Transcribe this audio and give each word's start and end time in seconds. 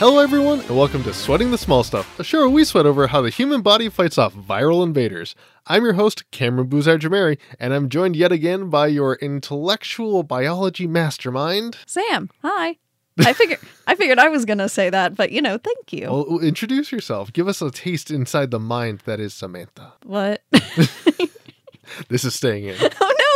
Hello, 0.00 0.18
everyone, 0.18 0.60
and 0.60 0.78
welcome 0.78 1.02
to 1.02 1.12
Sweating 1.12 1.50
the 1.50 1.58
Small 1.58 1.84
Stuff, 1.84 2.18
a 2.18 2.24
show 2.24 2.38
where 2.38 2.48
we 2.48 2.64
sweat 2.64 2.86
over 2.86 3.08
how 3.08 3.20
the 3.20 3.28
human 3.28 3.60
body 3.60 3.90
fights 3.90 4.16
off 4.16 4.32
viral 4.32 4.82
invaders. 4.82 5.34
I'm 5.66 5.84
your 5.84 5.92
host, 5.92 6.30
Cameron 6.30 6.70
Bouzard 6.70 7.00
Jamari, 7.00 7.36
and 7.58 7.74
I'm 7.74 7.90
joined 7.90 8.16
yet 8.16 8.32
again 8.32 8.70
by 8.70 8.86
your 8.86 9.16
intellectual 9.16 10.22
biology 10.22 10.86
mastermind. 10.86 11.76
Sam, 11.84 12.30
hi. 12.40 12.78
I 13.18 13.34
figured 13.34 13.58
I 13.86 13.94
figured 13.94 14.18
I 14.18 14.28
was 14.30 14.46
gonna 14.46 14.70
say 14.70 14.88
that, 14.88 15.16
but 15.16 15.32
you 15.32 15.42
know, 15.42 15.58
thank 15.58 15.92
you. 15.92 16.06
Well, 16.10 16.38
introduce 16.40 16.90
yourself. 16.90 17.30
Give 17.30 17.46
us 17.46 17.60
a 17.60 17.70
taste 17.70 18.10
inside 18.10 18.50
the 18.52 18.58
mind 18.58 19.00
that 19.04 19.20
is 19.20 19.34
Samantha. 19.34 19.92
what? 20.04 20.42
This 22.08 22.24
is 22.24 22.34
staying 22.34 22.64
in. 22.64 22.76
oh 22.80 22.80
no, 22.80 22.88
no. 22.98 23.29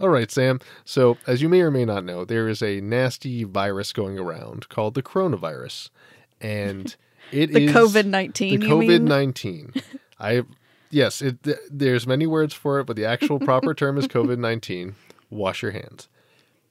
All 0.00 0.08
right, 0.08 0.30
Sam. 0.30 0.60
So, 0.84 1.18
as 1.26 1.42
you 1.42 1.48
may 1.48 1.60
or 1.60 1.70
may 1.70 1.84
not 1.84 2.04
know, 2.04 2.24
there 2.24 2.48
is 2.48 2.62
a 2.62 2.80
nasty 2.80 3.44
virus 3.44 3.92
going 3.92 4.18
around 4.18 4.68
called 4.68 4.94
the 4.94 5.02
coronavirus, 5.02 5.90
and 6.40 6.94
it 7.32 7.52
The 7.52 7.64
is 7.66 7.72
COVID 7.72 8.06
nineteen. 8.06 8.60
the 8.60 8.66
you 8.66 8.72
COVID 8.74 8.88
mean? 8.88 9.04
nineteen. 9.04 9.72
I 10.20 10.42
yes, 10.90 11.20
it 11.22 11.42
th- 11.42 11.56
there's 11.70 12.06
many 12.06 12.26
words 12.26 12.54
for 12.54 12.80
it, 12.80 12.84
but 12.84 12.96
the 12.96 13.04
actual 13.06 13.38
proper 13.38 13.74
term 13.74 13.98
is 13.98 14.06
COVID 14.08 14.38
nineteen. 14.38 14.94
Wash 15.30 15.62
your 15.62 15.70
hands. 15.72 16.08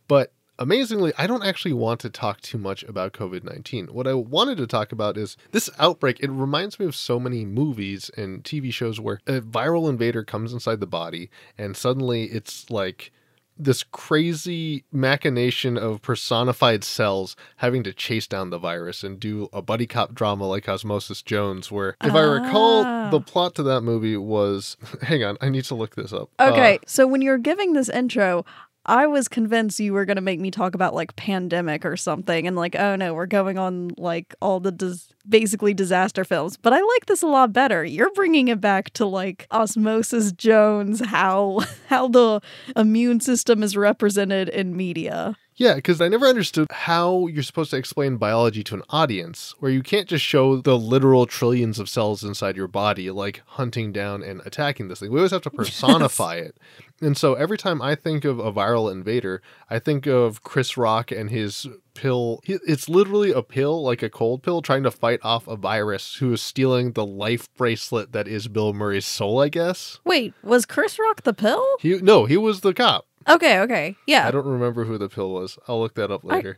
But 0.08 0.34
amazingly, 0.62 1.12
I 1.18 1.28
don't 1.28 1.44
actually 1.44 1.74
want 1.74 2.00
to 2.02 2.10
talk 2.10 2.42
too 2.42 2.58
much 2.58 2.84
about 2.84 3.14
COVID 3.14 3.44
nineteen. 3.44 3.88
What 3.88 4.08
I 4.08 4.14
wanted 4.14 4.58
to 4.58 4.68
talk 4.68 4.92
about 4.92 5.18
is 5.18 5.38
this 5.52 5.70
outbreak. 5.80 6.20
It 6.20 6.30
reminds 6.32 6.80
me 6.80 6.86
of 6.86 6.96
so 6.96 7.20
many 7.20 7.46
movies 7.46 8.10
and 8.18 8.44
TV 8.44 8.72
shows 8.74 9.00
where 9.00 9.20
a 9.28 9.42
viral 9.42 9.90
invader 9.90 10.24
comes 10.24 10.54
inside 10.54 10.80
the 10.80 10.88
body, 10.88 11.30
and 11.58 11.76
suddenly 11.76 12.26
it's 12.26 12.70
like 12.70 13.12
this 13.58 13.84
crazy 13.84 14.84
machination 14.92 15.78
of 15.78 16.02
personified 16.02 16.84
cells 16.84 17.36
having 17.58 17.84
to 17.84 17.94
chase 17.94 18.26
down 18.26 18.50
the 18.50 18.58
virus 18.58 19.04
and 19.04 19.20
do 19.20 19.50
a 19.54 19.62
buddy 19.62 19.86
cop 19.86 20.16
drama 20.16 20.48
like 20.48 20.68
Osmosis 20.68 21.22
Jones, 21.22 21.72
where, 21.72 21.96
if 22.04 22.14
I 22.14 22.22
recall, 22.22 22.84
Ah. 22.86 23.10
the 23.12 23.22
plot 23.22 23.54
to 23.56 23.64
that 23.64 23.82
movie 23.82 24.18
was 24.18 24.78
hang 25.04 25.24
on, 25.24 25.38
I 25.42 25.50
need 25.50 25.66
to 25.66 25.76
look 25.76 25.96
this 25.96 26.12
up. 26.12 26.30
Okay, 26.40 26.76
Uh, 26.76 26.80
so 26.88 27.06
when 27.06 27.22
you 27.22 27.30
were 27.30 27.38
giving 27.38 27.74
this 27.74 27.90
intro, 27.90 28.46
I 28.86 29.06
was 29.08 29.28
convinced 29.28 29.80
you 29.80 29.94
were 29.94 30.06
gonna 30.06 30.22
make 30.22 30.40
me 30.40 30.52
talk 30.52 30.74
about 30.76 30.96
like 30.96 31.16
pandemic 31.16 31.86
or 31.86 31.96
something, 31.96 32.48
and 32.48 32.56
like, 32.56 32.76
oh 32.76 32.96
no, 32.96 33.14
we're 33.14 33.28
going 33.28 33.58
on 33.58 33.92
like 33.98 34.34
all 34.42 34.60
the 34.60 34.72
dis- 34.72 35.14
basically 35.28 35.74
disaster 35.74 36.24
films. 36.24 36.58
But 36.58 36.74
I 36.74 36.82
like 36.82 37.06
this 37.06 37.22
a 37.22 37.28
lot 37.28 37.54
better. 37.54 37.84
You're 37.84 38.12
bringing 38.14 38.48
it 38.48 38.60
back 38.60 38.92
to 38.94 39.06
like 39.06 39.48
Osmosis 39.52 40.32
Jones, 40.32 41.00
how 41.06 41.62
how 41.88 42.08
the 42.08 42.42
immune 42.76 43.20
system 43.20 43.62
is 43.64 43.78
represented 43.78 44.50
in 44.50 44.76
media. 44.76 45.38
Yeah, 45.56 45.76
because 45.76 46.02
I 46.02 46.08
never 46.08 46.26
understood 46.26 46.72
how 46.72 47.28
you're 47.28 47.44
supposed 47.44 47.72
to 47.72 47.78
explain 47.78 48.18
biology 48.18 48.64
to 48.64 48.76
an 48.76 48.84
audience 48.90 49.54
where 49.60 49.72
you 49.72 49.84
can't 49.84 50.08
just 50.08 50.24
show 50.24 50.58
the 50.58 50.78
literal 50.78 51.26
trillions 51.26 51.78
of 51.78 51.90
cells 51.90 52.24
inside 52.24 52.56
your 52.56 52.68
body, 52.68 53.12
like 53.12 53.42
hunting 53.46 53.92
down 53.92 54.24
and 54.24 54.42
attacking 54.46 54.88
this 54.88 55.00
thing. 55.00 55.12
We 55.12 55.20
always 55.20 55.32
have 55.32 55.42
to 55.44 55.50
personify 55.52 56.36
it. 56.36 56.58
And 57.02 57.18
so 57.18 57.34
every 57.34 57.58
time 57.58 57.82
I 57.82 57.96
think 57.96 58.26
of 58.26 58.40
a 58.40 58.52
viral 58.52 58.92
invader, 58.92 59.42
I 59.70 59.80
think 59.80 60.06
of 60.08 60.44
Chris 60.44 60.78
Rock 60.78 61.12
and 61.12 61.30
his 61.30 61.68
pill. 61.94 62.42
It's 62.46 62.88
literally 62.88 63.32
a 63.32 63.42
pill, 63.42 63.84
like 63.84 64.04
a 64.04 64.10
cold 64.10 64.44
pill, 64.44 64.62
trying 64.62 64.84
to 64.84 64.92
fight 64.92 65.20
off 65.24 65.48
a 65.48 65.56
virus 65.56 66.16
who 66.16 66.32
is 66.34 66.42
stealing 66.42 66.94
the 66.94 67.06
life 67.06 67.48
bracelet 67.56 68.14
that 68.14 68.28
is 68.28 68.48
Bill 68.48 68.74
Murray's 68.74 69.06
soul, 69.06 69.42
I 69.42 69.50
guess. 69.50 70.00
Wait, 70.06 70.34
was 70.44 70.66
Chris 70.66 70.98
Rock 71.00 71.24
the 71.24 71.34
pill? 71.34 71.66
He 71.80 71.98
no, 71.98 72.26
he 72.26 72.38
was 72.38 72.62
the 72.62 72.74
cop. 72.74 73.06
Okay, 73.30 73.60
okay, 73.60 73.96
yeah. 74.08 74.28
I 74.28 74.32
don't 74.32 74.46
remember 74.46 74.86
who 74.86 74.98
the 74.98 75.10
pill 75.10 75.32
was. 75.32 75.58
I'll 75.68 75.80
look 75.80 75.96
that 75.96 76.12
up 76.12 76.24
later. 76.24 76.58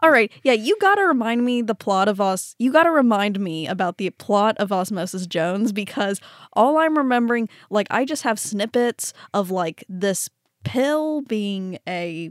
All 0.00 0.10
right. 0.10 0.30
Yeah, 0.42 0.52
you 0.52 0.76
got 0.80 0.96
to 0.96 1.02
remind 1.02 1.44
me 1.44 1.62
the 1.62 1.74
plot 1.74 2.08
of 2.08 2.20
us. 2.20 2.54
You 2.58 2.72
got 2.72 2.82
to 2.82 2.90
remind 2.90 3.40
me 3.40 3.66
about 3.66 3.98
the 3.98 4.10
plot 4.10 4.56
of 4.58 4.72
Osmosis 4.72 5.26
Jones 5.26 5.72
because 5.72 6.20
all 6.52 6.78
I'm 6.78 6.98
remembering, 6.98 7.48
like, 7.70 7.86
I 7.90 8.04
just 8.04 8.22
have 8.22 8.38
snippets 8.38 9.12
of 9.32 9.50
like 9.50 9.84
this 9.88 10.28
pill 10.64 11.22
being 11.22 11.78
a. 11.88 12.30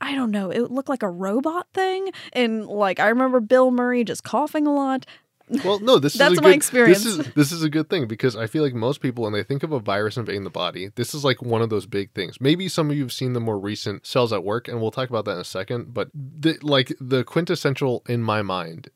I 0.00 0.14
don't 0.14 0.32
know. 0.32 0.50
It 0.50 0.70
looked 0.70 0.88
like 0.88 1.02
a 1.02 1.08
robot 1.08 1.68
thing, 1.72 2.10
and 2.32 2.66
like 2.66 2.98
I 3.00 3.08
remember 3.08 3.40
Bill 3.40 3.70
Murray 3.70 4.04
just 4.04 4.24
coughing 4.24 4.66
a 4.66 4.74
lot. 4.74 5.06
Well, 5.48 5.78
no, 5.80 5.98
this 5.98 6.14
That's 6.18 6.32
is 6.32 6.38
a 6.38 6.42
my 6.42 6.48
good, 6.50 6.56
experience. 6.56 7.04
This 7.04 7.18
is 7.18 7.34
this 7.34 7.52
is 7.52 7.62
a 7.62 7.68
good 7.68 7.90
thing 7.90 8.06
because 8.06 8.36
I 8.36 8.46
feel 8.46 8.62
like 8.62 8.74
most 8.74 9.00
people, 9.00 9.24
when 9.24 9.32
they 9.32 9.42
think 9.42 9.62
of 9.62 9.72
a 9.72 9.80
virus 9.80 10.16
invading 10.16 10.44
the 10.44 10.50
body, 10.50 10.90
this 10.94 11.14
is 11.14 11.24
like 11.24 11.42
one 11.42 11.62
of 11.62 11.70
those 11.70 11.86
big 11.86 12.12
things. 12.12 12.40
Maybe 12.40 12.68
some 12.68 12.90
of 12.90 12.96
you 12.96 13.02
have 13.02 13.12
seen 13.12 13.32
the 13.34 13.40
more 13.40 13.58
recent 13.58 14.06
cells 14.06 14.32
at 14.32 14.44
work, 14.44 14.68
and 14.68 14.80
we'll 14.80 14.90
talk 14.90 15.10
about 15.10 15.24
that 15.26 15.32
in 15.32 15.38
a 15.38 15.44
second. 15.44 15.92
But 15.92 16.08
the, 16.14 16.58
like 16.62 16.92
the 17.00 17.24
quintessential 17.24 18.02
in 18.08 18.22
my 18.22 18.42
mind, 18.42 18.88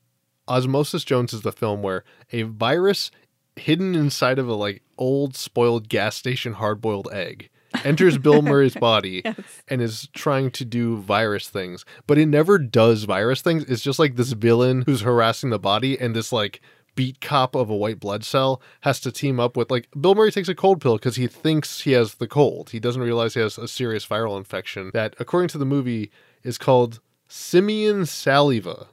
Osmosis 0.47 1.05
Jones 1.05 1.33
is 1.33 1.43
the 1.43 1.53
film 1.53 1.83
where 1.83 2.05
a 2.33 2.43
virus 2.43 3.11
hidden 3.57 3.95
inside 3.95 4.39
of 4.39 4.49
a 4.49 4.55
like 4.55 4.83
old 4.97 5.37
spoiled 5.37 5.89
gas 5.89 6.17
station 6.17 6.55
hard 6.55 6.81
boiled 6.81 7.09
egg 7.13 7.51
enters 7.85 8.19
Bill 8.19 8.43
Murray's 8.43 8.75
body 8.77 9.23
Yes. 9.25 9.37
and 9.69 9.81
is 9.83 10.09
trying 10.15 10.51
to 10.53 10.65
do 10.65 10.97
virus 10.99 11.49
things, 11.49 11.85
but 12.07 12.19
it 12.19 12.27
never 12.27 12.59
does 12.59 13.05
virus 13.05 13.43
things. 13.43 13.65
It's 13.65 13.83
just 13.83 13.99
like 13.99 14.17
this 14.17 14.33
villain 14.33 14.83
who's 14.87 15.03
harassing 15.03 15.51
the 15.51 15.59
body, 15.59 15.99
and 15.99 16.15
this 16.17 16.33
like 16.33 16.61
beat 16.95 17.21
cop 17.21 17.55
of 17.55 17.71
a 17.71 17.77
white 17.77 18.01
blood 18.01 18.25
cell 18.25 18.61
has 18.81 18.99
to 18.99 19.13
team 19.13 19.39
up 19.39 19.57
with 19.57 19.71
like 19.71 19.89
Bill 20.01 20.15
Murray 20.17 20.33
takes 20.33 20.49
a 20.49 20.55
cold 20.55 20.81
pill 20.81 20.97
because 20.97 21.15
he 21.17 21.27
thinks 21.29 21.83
he 21.83 21.93
has 21.93 22.15
the 22.17 22.27
cold. 22.27 22.71
He 22.71 22.81
doesn't 22.81 23.03
realize 23.03 23.35
he 23.35 23.41
has 23.41 23.57
a 23.59 23.69
serious 23.69 24.05
viral 24.07 24.37
infection 24.37 24.91
that, 24.95 25.15
according 25.21 25.49
to 25.49 25.59
the 25.59 25.65
movie, 25.67 26.11
is 26.43 26.59
called 26.59 27.01
simian 27.29 28.05
saliva. 28.07 28.89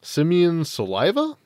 Simian 0.00 0.64
saliva? 0.64 1.36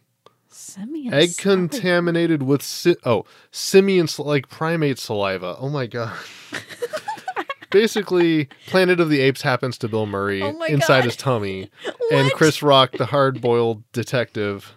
Simeon 0.51 1.15
Egg 1.15 1.31
Sally. 1.31 1.57
contaminated 1.57 2.43
with 2.43 2.63
si- 2.63 2.97
oh 3.05 3.25
simian 3.51 4.09
like 4.19 4.49
primate 4.49 4.99
saliva. 4.99 5.57
Oh 5.59 5.69
my 5.69 5.87
god. 5.87 6.17
Basically, 7.71 8.49
Planet 8.67 8.99
of 8.99 9.11
the 9.11 9.21
Apes 9.21 9.43
happens 9.43 9.79
to 9.79 9.89
Bill 9.89 10.05
Murray 10.07 10.43
Oh 10.43 10.53
my 10.55 10.67
inside 10.67 10.99
God. 11.01 11.05
his 11.05 11.17
tummy, 11.17 11.71
and 12.11 12.25
What? 12.27 12.35
Chris 12.35 12.63
Rock, 12.65 12.91
the 12.99 13.07
hard-boiled 13.07 13.85
detective. 13.93 14.77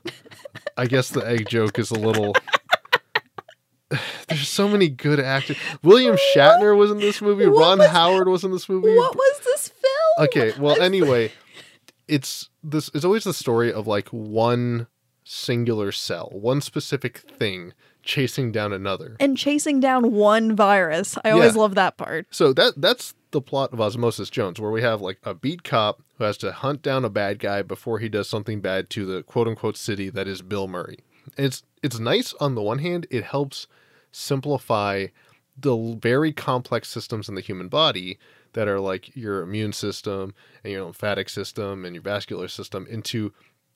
I 0.77 0.85
guess 0.85 1.09
the 1.09 1.27
egg 1.27 1.49
joke 1.49 1.79
is 1.79 1.89
a 1.89 1.95
little. 1.95 2.35
There's 4.27 4.47
so 4.47 4.67
many 4.67 4.89
good 4.89 5.19
actors. 5.19 5.57
William 5.81 6.17
Shatner 6.35 6.77
was 6.77 6.91
in 6.91 6.97
this 6.99 7.19
movie. 7.19 7.47
What 7.47 7.59
Ron 7.61 7.79
was- 7.79 7.87
Howard 7.89 8.27
was 8.27 8.43
in 8.43 8.51
this 8.51 8.69
movie. 8.69 8.95
What 8.95 9.15
was 9.15 9.39
this 9.43 9.69
film? 9.69 10.27
Okay, 10.27 10.53
well, 10.59 10.79
anyway, 10.79 11.31
it's 12.07 12.49
this. 12.63 12.91
It's 12.93 13.05
always 13.05 13.23
the 13.23 13.33
story 13.33 13.73
of 13.73 13.87
like 13.87 14.07
one 14.09 14.85
singular 15.23 15.91
cell, 15.91 16.29
one 16.33 16.61
specific 16.61 17.17
thing 17.19 17.73
chasing 18.03 18.51
down 18.51 18.73
another. 18.73 19.15
And 19.19 19.37
chasing 19.37 19.79
down 19.79 20.11
one 20.11 20.55
virus. 20.55 21.17
I 21.23 21.31
always 21.31 21.55
Yeah. 21.55 21.61
love 21.61 21.75
that 21.75 21.97
part. 21.97 22.27
So 22.31 22.51
that 22.53 22.73
that's 22.77 23.13
the 23.31 23.41
plot 23.41 23.71
of 23.73 23.79
Osmosis 23.81 24.29
Jones, 24.29 24.59
where 24.59 24.71
we 24.71 24.81
have 24.81 25.01
like 25.01 25.19
a 25.23 25.33
beat 25.33 25.63
cop 25.63 26.01
who 26.17 26.23
has 26.25 26.37
to 26.39 26.51
hunt 26.51 26.81
down 26.81 27.05
a 27.05 27.09
bad 27.09 27.39
guy 27.39 27.61
before 27.61 27.99
he 27.99 28.09
does 28.09 28.27
something 28.29 28.59
bad 28.61 28.89
to 28.91 29.05
the 29.05 29.23
quote 29.23 29.47
unquote 29.47 29.77
city 29.77 30.09
that 30.09 30.27
is 30.27 30.41
Bill 30.41 30.67
Murray. 30.67 30.99
And 31.37 31.45
it's 31.45 31.63
it's 31.81 31.99
nice 31.99 32.33
on 32.41 32.55
the 32.55 32.61
one 32.61 32.79
hand, 32.79 33.07
it 33.09 33.23
helps 33.23 33.67
simplify 34.11 35.07
the 35.57 35.97
very 36.01 36.31
complex 36.31 36.89
systems 36.89 37.29
in 37.29 37.35
the 37.35 37.41
human 37.41 37.67
body 37.67 38.17
that 38.53 38.67
are 38.67 38.79
like 38.79 39.15
your 39.15 39.41
immune 39.41 39.73
system 39.73 40.33
and 40.63 40.73
your 40.73 40.83
lymphatic 40.83 41.29
system 41.29 41.85
and 41.85 41.95
your 41.95 42.01
vascular 42.03 42.47
system 42.47 42.85
into 42.89 43.33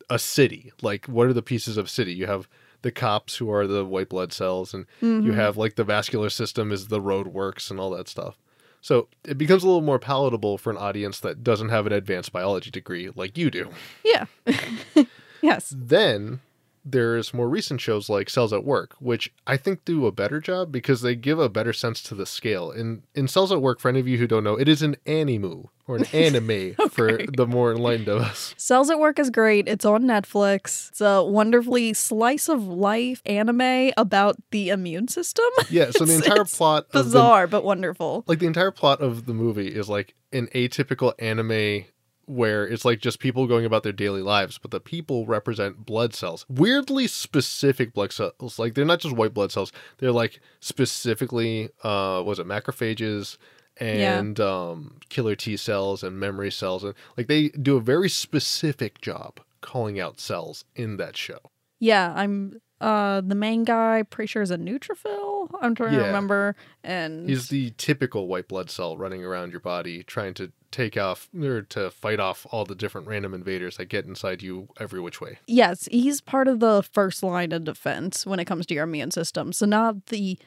a 0.10 0.18
city. 0.20 0.72
Like 0.82 1.06
what 1.08 1.28
are 1.28 1.34
the 1.34 1.42
pieces 1.42 1.78
of 1.78 1.90
city? 1.90 2.14
You 2.14 2.28
have 2.28 2.48
the 2.84 2.92
cops 2.92 3.38
who 3.38 3.52
are 3.52 3.66
the 3.68 3.84
white 3.84 4.10
blood 4.10 4.32
cells 4.32 4.74
and 4.74 4.86
you 5.02 5.32
Mhm. 5.32 5.34
have 5.34 5.58
like 5.58 5.76
the 5.76 5.84
vascular 5.84 6.30
system 6.30 6.72
is 6.72 6.88
the 6.88 7.02
road 7.02 7.28
works 7.28 7.70
and 7.72 7.80
all 7.80 7.90
that 7.92 8.08
stuff. 8.08 8.38
So 8.82 9.08
it 9.26 9.38
becomes 9.38 9.64
a 9.64 9.66
little 9.68 9.82
more 9.82 10.00
palatable 10.00 10.58
for 10.60 10.70
an 10.70 10.78
audience 10.78 11.20
that 11.22 11.44
doesn't 11.44 11.70
have 11.70 11.88
an 11.88 11.92
advanced 11.94 12.32
biology 12.32 12.70
degree 12.70 13.10
like 13.16 13.38
you 13.38 13.50
do. 13.50 13.70
Yeah. 14.06 14.26
yes. 15.42 15.74
Then 15.76 16.40
there's 16.86 17.34
more 17.34 17.50
recent 17.50 17.82
shows 17.82 18.08
like 18.08 18.30
Cells 18.30 18.54
at 18.54 18.64
Work, 18.64 18.96
which 19.00 19.34
I 19.46 19.58
think 19.58 19.84
do 19.84 20.06
a 20.06 20.12
better 20.12 20.40
job 20.40 20.72
because 20.72 21.02
they 21.02 21.16
give 21.16 21.40
a 21.40 21.50
better 21.50 21.74
sense 21.74 22.02
to 22.04 22.16
the 22.16 22.26
scale. 22.26 22.72
In 22.72 23.04
in 23.14 23.28
Cells 23.28 23.52
at 23.52 23.62
Work, 23.62 23.80
for 23.80 23.90
any 23.90 24.00
of 24.00 24.08
you 24.08 24.18
who 24.20 24.28
don't 24.28 24.44
know, 24.44 24.56
it 24.58 24.70
is 24.70 24.82
an 24.82 24.96
animu 25.06 25.68
or 25.88 25.98
an 25.98 26.06
anime 26.14 26.74
for 26.92 27.20
the 27.36 27.48
more 27.48 27.72
enlightened 27.72 28.08
of 28.10 28.22
us. 28.22 28.54
Cells 28.58 28.90
at 28.90 29.00
Work 29.00 29.20
is 29.20 29.30
great. 29.30 29.68
It's 29.68 29.86
on 29.86 30.04
Netflix. 30.04 30.90
It's 30.90 31.02
a 31.02 31.24
wonderfully 31.24 31.94
slice 31.94 32.50
of 32.50 32.68
life 32.68 33.22
anime 33.26 33.92
about 33.98 34.36
the 34.52 34.70
immune 34.70 35.08
system. 35.08 35.46
Yeah, 35.70 35.92
so 35.92 36.06
the 36.06 36.16
entire 36.16 36.46
plot 36.46 36.86
of 36.86 36.92
the 36.92 37.04
Bizarre, 37.04 37.46
but 37.48 37.64
wonderful. 37.64 38.24
like 38.28 38.40
the 38.40 38.48
entire 38.48 38.72
plot 38.72 39.02
of 39.02 39.26
the 39.26 39.34
movie 39.34 39.68
is 39.68 39.90
like 39.90 40.16
an 40.32 40.48
atypical 40.48 41.14
anime 41.20 41.86
where 42.26 42.68
it's 42.68 42.84
like 42.84 43.00
just 43.00 43.20
people 43.20 43.48
going 43.48 43.66
about 43.66 43.84
their 43.84 43.92
daily 43.94 44.22
lives, 44.22 44.58
but 44.58 44.72
the 44.72 44.80
people 44.80 45.26
represent 45.26 45.86
blood 45.86 46.14
cells. 46.14 46.46
Weirdly 46.50 47.08
specific 47.08 47.94
blood 47.94 48.12
cells. 48.12 48.60
Like 48.60 48.74
they're 48.76 48.86
not 48.86 49.00
just 49.00 49.16
white 49.16 49.34
blood 49.34 49.52
cells. 49.52 49.72
They're 49.98 50.12
like 50.12 50.40
specifically 50.60 51.70
uh 51.84 52.22
was 52.26 52.40
it 52.40 52.48
macrophages 52.48 53.38
and 53.80 54.40
um 54.40 54.98
killer 55.10 55.36
T 55.36 55.58
cells 55.58 56.04
and 56.04 56.20
memory 56.20 56.52
cells 56.52 56.84
and 56.84 56.94
like 57.16 57.28
they 57.28 57.50
do 57.50 57.78
a 57.78 57.82
very 57.82 58.10
specific 58.10 59.02
job 59.02 59.40
calling 59.62 60.00
out 60.00 60.20
cells 60.20 60.66
in 60.76 60.98
that 60.98 61.16
show. 61.18 61.40
Yeah, 61.80 62.14
I'm 62.16 62.60
uh 62.82 63.22
the 63.22 63.36
main 63.36 63.64
guy 63.64 64.04
pretty 64.04 64.28
sure 64.28 64.42
is 64.42 64.52
a 64.52 64.58
neutrophil. 64.58 65.50
I'm 65.62 65.76
trying 65.76 65.94
to 65.94 66.04
remember. 66.04 66.56
And 66.84 67.30
He's 67.30 67.48
the 67.48 67.72
typical 67.78 68.28
white 68.28 68.48
blood 68.48 68.70
cell 68.70 68.98
running 68.98 69.24
around 69.24 69.52
your 69.52 69.60
body, 69.62 70.04
trying 70.04 70.34
to 70.36 70.52
take 70.72 70.98
off 70.98 71.30
or 71.42 71.62
to 71.62 71.90
fight 71.90 72.20
off 72.20 72.46
all 72.52 72.66
the 72.66 72.76
different 72.76 73.08
random 73.08 73.34
invaders 73.34 73.78
that 73.78 73.86
get 73.86 74.06
inside 74.06 74.42
you 74.44 74.68
every 74.80 75.00
which 75.00 75.22
way. 75.22 75.40
yes, 75.48 75.88
he's 75.92 76.20
part 76.20 76.48
of 76.48 76.60
the 76.60 76.84
first 76.92 77.24
line 77.24 77.52
of 77.54 77.64
defense 77.64 78.26
when 78.26 78.40
it 78.40 78.46
comes 78.46 78.66
to 78.66 78.74
your 78.74 78.84
immune 78.84 79.12
system. 79.12 79.54
So 79.54 79.66
not 79.66 80.08
the 80.08 80.38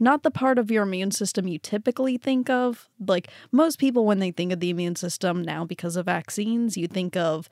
not 0.00 0.22
the 0.22 0.30
part 0.30 0.58
of 0.58 0.70
your 0.70 0.82
immune 0.84 1.10
system 1.10 1.48
you 1.48 1.58
typically 1.58 2.18
think 2.18 2.50
of. 2.50 2.88
Like 3.04 3.28
most 3.52 3.78
people 3.78 4.04
when 4.04 4.18
they 4.18 4.30
think 4.30 4.52
of 4.52 4.60
the 4.60 4.70
immune 4.70 4.96
system 4.96 5.42
now 5.42 5.64
because 5.64 5.96
of 5.96 6.06
vaccines, 6.06 6.76
you 6.76 6.86
think 6.86 7.16
of 7.16 7.48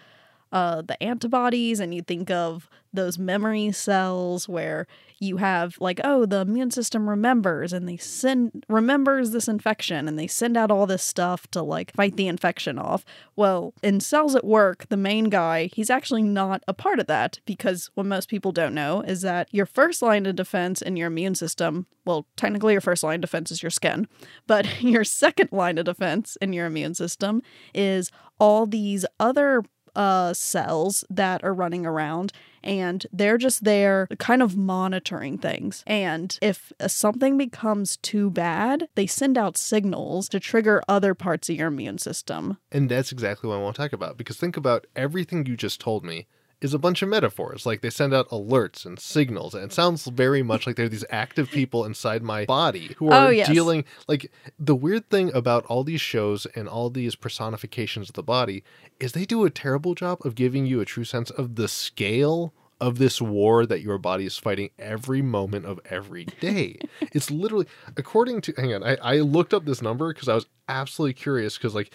uh, 0.54 0.82
the 0.82 1.00
antibodies 1.02 1.80
and 1.80 1.92
you 1.92 2.00
think 2.00 2.30
of 2.30 2.70
those 2.92 3.18
memory 3.18 3.72
cells 3.72 4.48
where 4.48 4.86
you 5.18 5.38
have 5.38 5.76
like 5.80 6.00
oh 6.04 6.24
the 6.26 6.42
immune 6.42 6.70
system 6.70 7.10
remembers 7.10 7.72
and 7.72 7.88
they 7.88 7.96
send 7.96 8.64
remembers 8.68 9.32
this 9.32 9.48
infection 9.48 10.06
and 10.06 10.16
they 10.16 10.28
send 10.28 10.56
out 10.56 10.70
all 10.70 10.86
this 10.86 11.02
stuff 11.02 11.48
to 11.48 11.60
like 11.60 11.92
fight 11.94 12.16
the 12.16 12.28
infection 12.28 12.78
off. 12.78 13.04
Well 13.34 13.74
in 13.82 13.98
cells 13.98 14.36
at 14.36 14.44
work 14.44 14.88
the 14.90 14.96
main 14.96 15.24
guy 15.24 15.70
he's 15.74 15.90
actually 15.90 16.22
not 16.22 16.62
a 16.68 16.72
part 16.72 17.00
of 17.00 17.08
that 17.08 17.40
because 17.46 17.90
what 17.94 18.06
most 18.06 18.28
people 18.28 18.52
don't 18.52 18.74
know 18.74 19.00
is 19.00 19.22
that 19.22 19.48
your 19.50 19.66
first 19.66 20.02
line 20.02 20.24
of 20.24 20.36
defense 20.36 20.80
in 20.80 20.96
your 20.96 21.08
immune 21.08 21.34
system 21.34 21.86
well 22.04 22.28
technically 22.36 22.74
your 22.74 22.80
first 22.80 23.02
line 23.02 23.16
of 23.16 23.22
defense 23.22 23.50
is 23.50 23.60
your 23.60 23.70
skin 23.70 24.06
but 24.46 24.68
your 24.80 25.02
second 25.02 25.48
line 25.50 25.78
of 25.78 25.86
defense 25.86 26.36
in 26.40 26.52
your 26.52 26.66
immune 26.66 26.94
system 26.94 27.42
is 27.74 28.12
all 28.38 28.66
these 28.66 29.04
other 29.18 29.64
uh, 29.94 30.32
cells 30.32 31.04
that 31.10 31.42
are 31.44 31.54
running 31.54 31.86
around 31.86 32.32
and 32.64 33.06
they're 33.12 33.38
just 33.38 33.64
there 33.64 34.08
kind 34.18 34.42
of 34.42 34.56
monitoring 34.56 35.38
things. 35.38 35.84
And 35.86 36.36
if 36.40 36.72
something 36.86 37.36
becomes 37.36 37.98
too 37.98 38.30
bad, 38.30 38.88
they 38.94 39.06
send 39.06 39.36
out 39.36 39.56
signals 39.56 40.28
to 40.30 40.40
trigger 40.40 40.82
other 40.88 41.14
parts 41.14 41.50
of 41.50 41.56
your 41.56 41.68
immune 41.68 41.98
system. 41.98 42.56
And 42.72 42.90
that's 42.90 43.12
exactly 43.12 43.48
what 43.48 43.56
I 43.56 43.62
want 43.62 43.76
to 43.76 43.82
talk 43.82 43.92
about 43.92 44.16
because 44.16 44.38
think 44.38 44.56
about 44.56 44.86
everything 44.96 45.46
you 45.46 45.56
just 45.56 45.80
told 45.80 46.04
me 46.04 46.26
is 46.64 46.74
a 46.74 46.78
bunch 46.78 47.02
of 47.02 47.08
metaphors. 47.08 47.64
Like 47.66 47.80
they 47.82 47.90
send 47.90 48.12
out 48.14 48.28
alerts 48.30 48.84
and 48.86 48.98
signals, 48.98 49.54
and 49.54 49.62
it 49.64 49.72
sounds 49.72 50.06
very 50.06 50.42
much 50.42 50.66
like 50.66 50.76
they're 50.76 50.88
these 50.88 51.04
active 51.10 51.50
people 51.50 51.84
inside 51.84 52.22
my 52.22 52.44
body 52.46 52.94
who 52.96 53.10
are 53.10 53.26
Oh, 53.26 53.30
yes. 53.30 53.48
dealing. 53.48 53.84
Like 54.08 54.32
the 54.58 54.74
weird 54.74 55.08
thing 55.10 55.32
about 55.34 55.64
all 55.66 55.84
these 55.84 56.00
shows 56.00 56.46
and 56.56 56.68
all 56.68 56.90
these 56.90 57.14
personifications 57.14 58.08
of 58.08 58.14
the 58.14 58.22
body 58.22 58.64
is 58.98 59.12
they 59.12 59.24
do 59.26 59.44
a 59.44 59.50
terrible 59.50 59.94
job 59.94 60.18
of 60.24 60.34
giving 60.34 60.66
you 60.66 60.80
a 60.80 60.84
true 60.84 61.04
sense 61.04 61.30
of 61.30 61.54
the 61.56 61.68
scale 61.68 62.52
of 62.80 62.98
this 62.98 63.20
war 63.22 63.66
that 63.66 63.82
your 63.82 63.98
body 63.98 64.24
is 64.26 64.36
fighting 64.36 64.68
every 64.78 65.22
moment 65.22 65.64
of 65.64 65.78
every 65.90 66.24
day. 66.40 66.76
it's 67.12 67.30
literally, 67.30 67.66
according 67.96 68.40
to, 68.40 68.52
hang 68.56 68.74
on, 68.74 68.82
I, 68.82 68.96
I 69.02 69.16
looked 69.18 69.54
up 69.54 69.64
this 69.64 69.80
number 69.82 70.12
because 70.12 70.28
I 70.28 70.34
was 70.34 70.46
absolutely 70.68 71.14
curious 71.14 71.56
because, 71.56 71.74
like, 71.74 71.92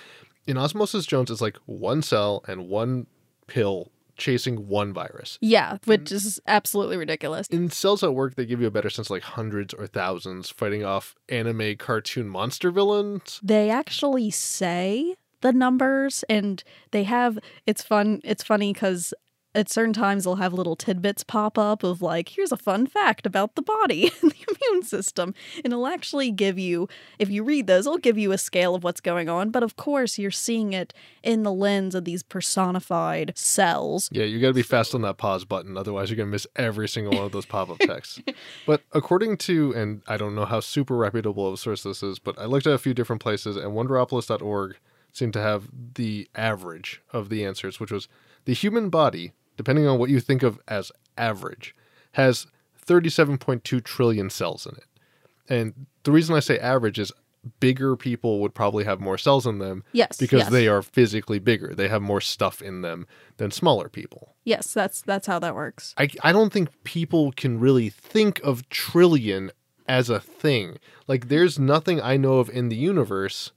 in 0.48 0.58
Osmosis 0.58 1.06
Jones, 1.06 1.30
it's 1.30 1.42
like 1.42 1.58
one 1.66 2.02
cell 2.02 2.44
and 2.48 2.68
one 2.70 3.08
pill 3.48 3.92
chasing 4.20 4.68
one 4.68 4.94
virus. 4.94 5.38
Yeah, 5.42 5.78
which 5.86 6.12
is 6.12 6.40
absolutely 6.46 6.98
ridiculous. 6.98 7.48
In 7.48 7.70
Cells 7.70 8.04
at 8.04 8.14
Work, 8.14 8.36
they 8.36 8.46
give 8.46 8.62
you 8.62 8.68
a 8.68 8.72
better 8.72 8.90
sense 8.90 9.10
like 9.10 9.24
hundreds 9.24 9.74
or 9.74 9.88
thousands 9.88 10.50
fighting 10.50 10.84
off 10.84 11.16
anime 11.28 11.78
cartoon 11.78 12.30
monster 12.30 12.70
villains. 12.72 13.40
They 13.42 13.70
actually 13.70 14.30
say 14.30 15.16
the 15.42 15.54
numbers 15.54 16.24
and 16.30 16.64
they 16.92 17.04
have 17.04 17.40
it's 17.66 17.82
fun 17.82 18.20
it's 18.24 18.44
funny 18.44 18.74
because 18.74 19.14
at 19.56 19.70
certain 19.70 19.94
times 19.94 20.24
they'll 20.24 20.36
have 20.36 20.54
little 20.54 20.76
tidbits 20.76 21.24
pop 21.24 21.58
up 21.58 21.84
of 21.84 22.02
like 22.02 22.30
here's 22.30 22.52
a 22.52 22.58
fun 22.58 22.86
fact 22.86 23.26
about 23.26 23.56
the 23.56 23.62
body 23.62 24.12
and 24.22 24.32
the 24.32 24.46
immune 24.48 24.84
system 24.84 25.34
and 25.64 25.74
it'll 25.74 25.88
actually 25.88 26.32
give 26.32 26.60
you 26.60 26.88
if 27.18 27.30
you 27.30 27.44
read 27.44 27.68
those 27.68 27.86
it'll 27.86 27.98
give 27.98 28.18
you 28.18 28.32
a 28.32 28.38
scale 28.38 28.76
of 28.76 28.84
what's 28.84 29.02
going 29.02 29.28
on 29.28 29.50
but 29.50 29.64
of 29.64 29.76
course 29.76 30.18
you're 30.18 30.30
seeing 30.32 30.74
it 30.74 30.94
in 31.24 31.44
the 31.44 31.52
lens 31.52 31.96
of 31.96 32.06
these 32.06 32.24
personified 32.24 33.32
cells 33.36 34.10
Yeah, 34.12 34.24
you 34.24 34.40
got 34.40 34.48
to 34.48 34.54
be 34.54 34.62
fast 34.62 34.94
on 34.94 35.02
that 35.02 35.18
pause 35.18 35.46
button, 35.46 35.78
otherwise 35.78 36.10
you're 36.10 36.18
gonna 36.18 36.30
miss 36.30 36.48
every 36.56 36.88
single 36.88 37.14
one 37.14 37.26
of 37.26 37.32
those 37.32 37.46
pop-up 37.46 37.80
texts. 37.80 38.20
but 38.66 38.82
according 38.92 39.38
to, 39.38 39.74
and 39.74 40.02
I 40.08 40.18
don't 40.18 40.36
know 40.36 40.46
how 40.46 40.60
super 40.60 40.96
reputable 40.96 41.48
of 41.48 41.56
a 41.56 41.58
source 41.58 41.84
this 41.84 42.04
is, 42.04 42.20
but 42.20 42.38
I 42.38 42.46
looked 42.46 42.68
at 42.68 42.74
a 42.74 42.78
few 42.78 42.94
different 42.94 43.22
places, 43.22 43.58
and 43.58 43.72
Wonderopolis.org 43.72 44.78
seemed 45.12 45.34
to 45.34 45.42
have 45.42 45.70
the 45.96 46.28
average 46.36 47.02
of 47.12 47.30
the 47.30 47.44
answers, 47.44 47.80
which 47.80 47.92
was 47.92 48.08
the 48.46 48.54
human 48.54 48.90
body, 48.90 49.34
depending 49.60 49.86
on 49.86 50.00
what 50.00 50.10
you 50.10 50.22
think 50.22 50.42
of 50.42 50.58
as 50.70 50.90
average, 51.18 51.76
has 52.14 52.48
37.2 52.88 53.84
trillion 53.84 54.30
cells 54.30 54.66
in 54.66 54.72
it. 54.78 54.86
And 55.50 55.86
the 56.04 56.14
reason 56.14 56.34
I 56.34 56.40
say 56.40 56.58
average 56.58 56.98
is 56.98 57.12
bigger 57.60 57.98
people 57.98 58.40
would 58.40 58.54
probably 58.56 58.86
have 58.86 59.02
more 59.02 59.18
cells 59.18 59.46
in 59.46 59.60
them 59.60 59.84
yes 59.92 60.18
because 60.18 60.44
yes. 60.44 60.50
they 60.50 60.70
are 60.70 60.82
physically 60.82 61.40
bigger. 61.40 61.76
They 61.76 61.90
have 61.90 62.02
more 62.02 62.22
stuff 62.22 62.62
in 62.62 62.84
them 62.84 63.06
than 63.36 63.52
smaller 63.52 63.90
people. 63.90 64.36
yes 64.46 64.74
that's 64.74 65.02
that's 65.02 65.28
how 65.28 65.40
that 65.40 65.56
works 65.56 65.94
I, 65.98 66.08
I 66.24 66.32
don't 66.32 66.54
think 66.54 66.70
people 66.86 67.34
can 67.34 67.60
really 67.60 67.90
think 67.90 68.40
of 68.44 68.68
trillion 68.70 69.52
as 69.90 70.10
a 70.10 70.22
thing. 70.22 70.78
Like, 71.06 71.28
there's 71.28 71.60
nothing 71.60 72.00
I 72.00 72.16
know 72.16 72.36
of 72.36 72.50
in 72.50 72.70
the 72.70 72.78
universe 72.78 73.52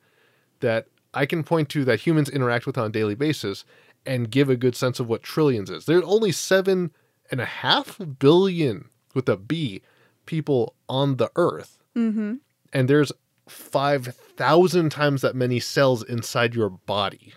that 0.58 0.87
I 1.14 1.26
can 1.26 1.44
point 1.44 1.69
to 1.70 1.84
that 1.84 2.00
humans 2.00 2.28
interact 2.28 2.66
with 2.66 2.78
on 2.78 2.87
a 2.87 2.90
daily 2.90 3.14
basis 3.14 3.64
and 4.06 4.31
give 4.31 4.50
a 4.50 4.56
good 4.56 4.75
sense 4.76 4.99
of 5.00 5.08
what 5.08 5.22
trillions 5.22 5.70
is. 5.70 5.84
There's 5.87 6.04
only 6.04 6.32
seven 6.32 6.90
and 7.31 7.40
a 7.40 7.44
half 7.44 7.99
billion 8.19 8.88
with 9.14 9.28
a 9.28 9.37
B 9.37 9.82
people 10.26 10.75
on 10.88 11.16
the 11.16 11.31
earth. 11.37 11.78
mm-hmm 11.96 12.34
And 12.72 12.88
there's 12.88 13.12
5,000 13.49 14.90
times 14.90 15.20
that 15.22 15.34
many 15.37 15.60
cells 15.60 16.02
inside 16.02 16.54
your 16.54 16.70
body. 16.70 17.34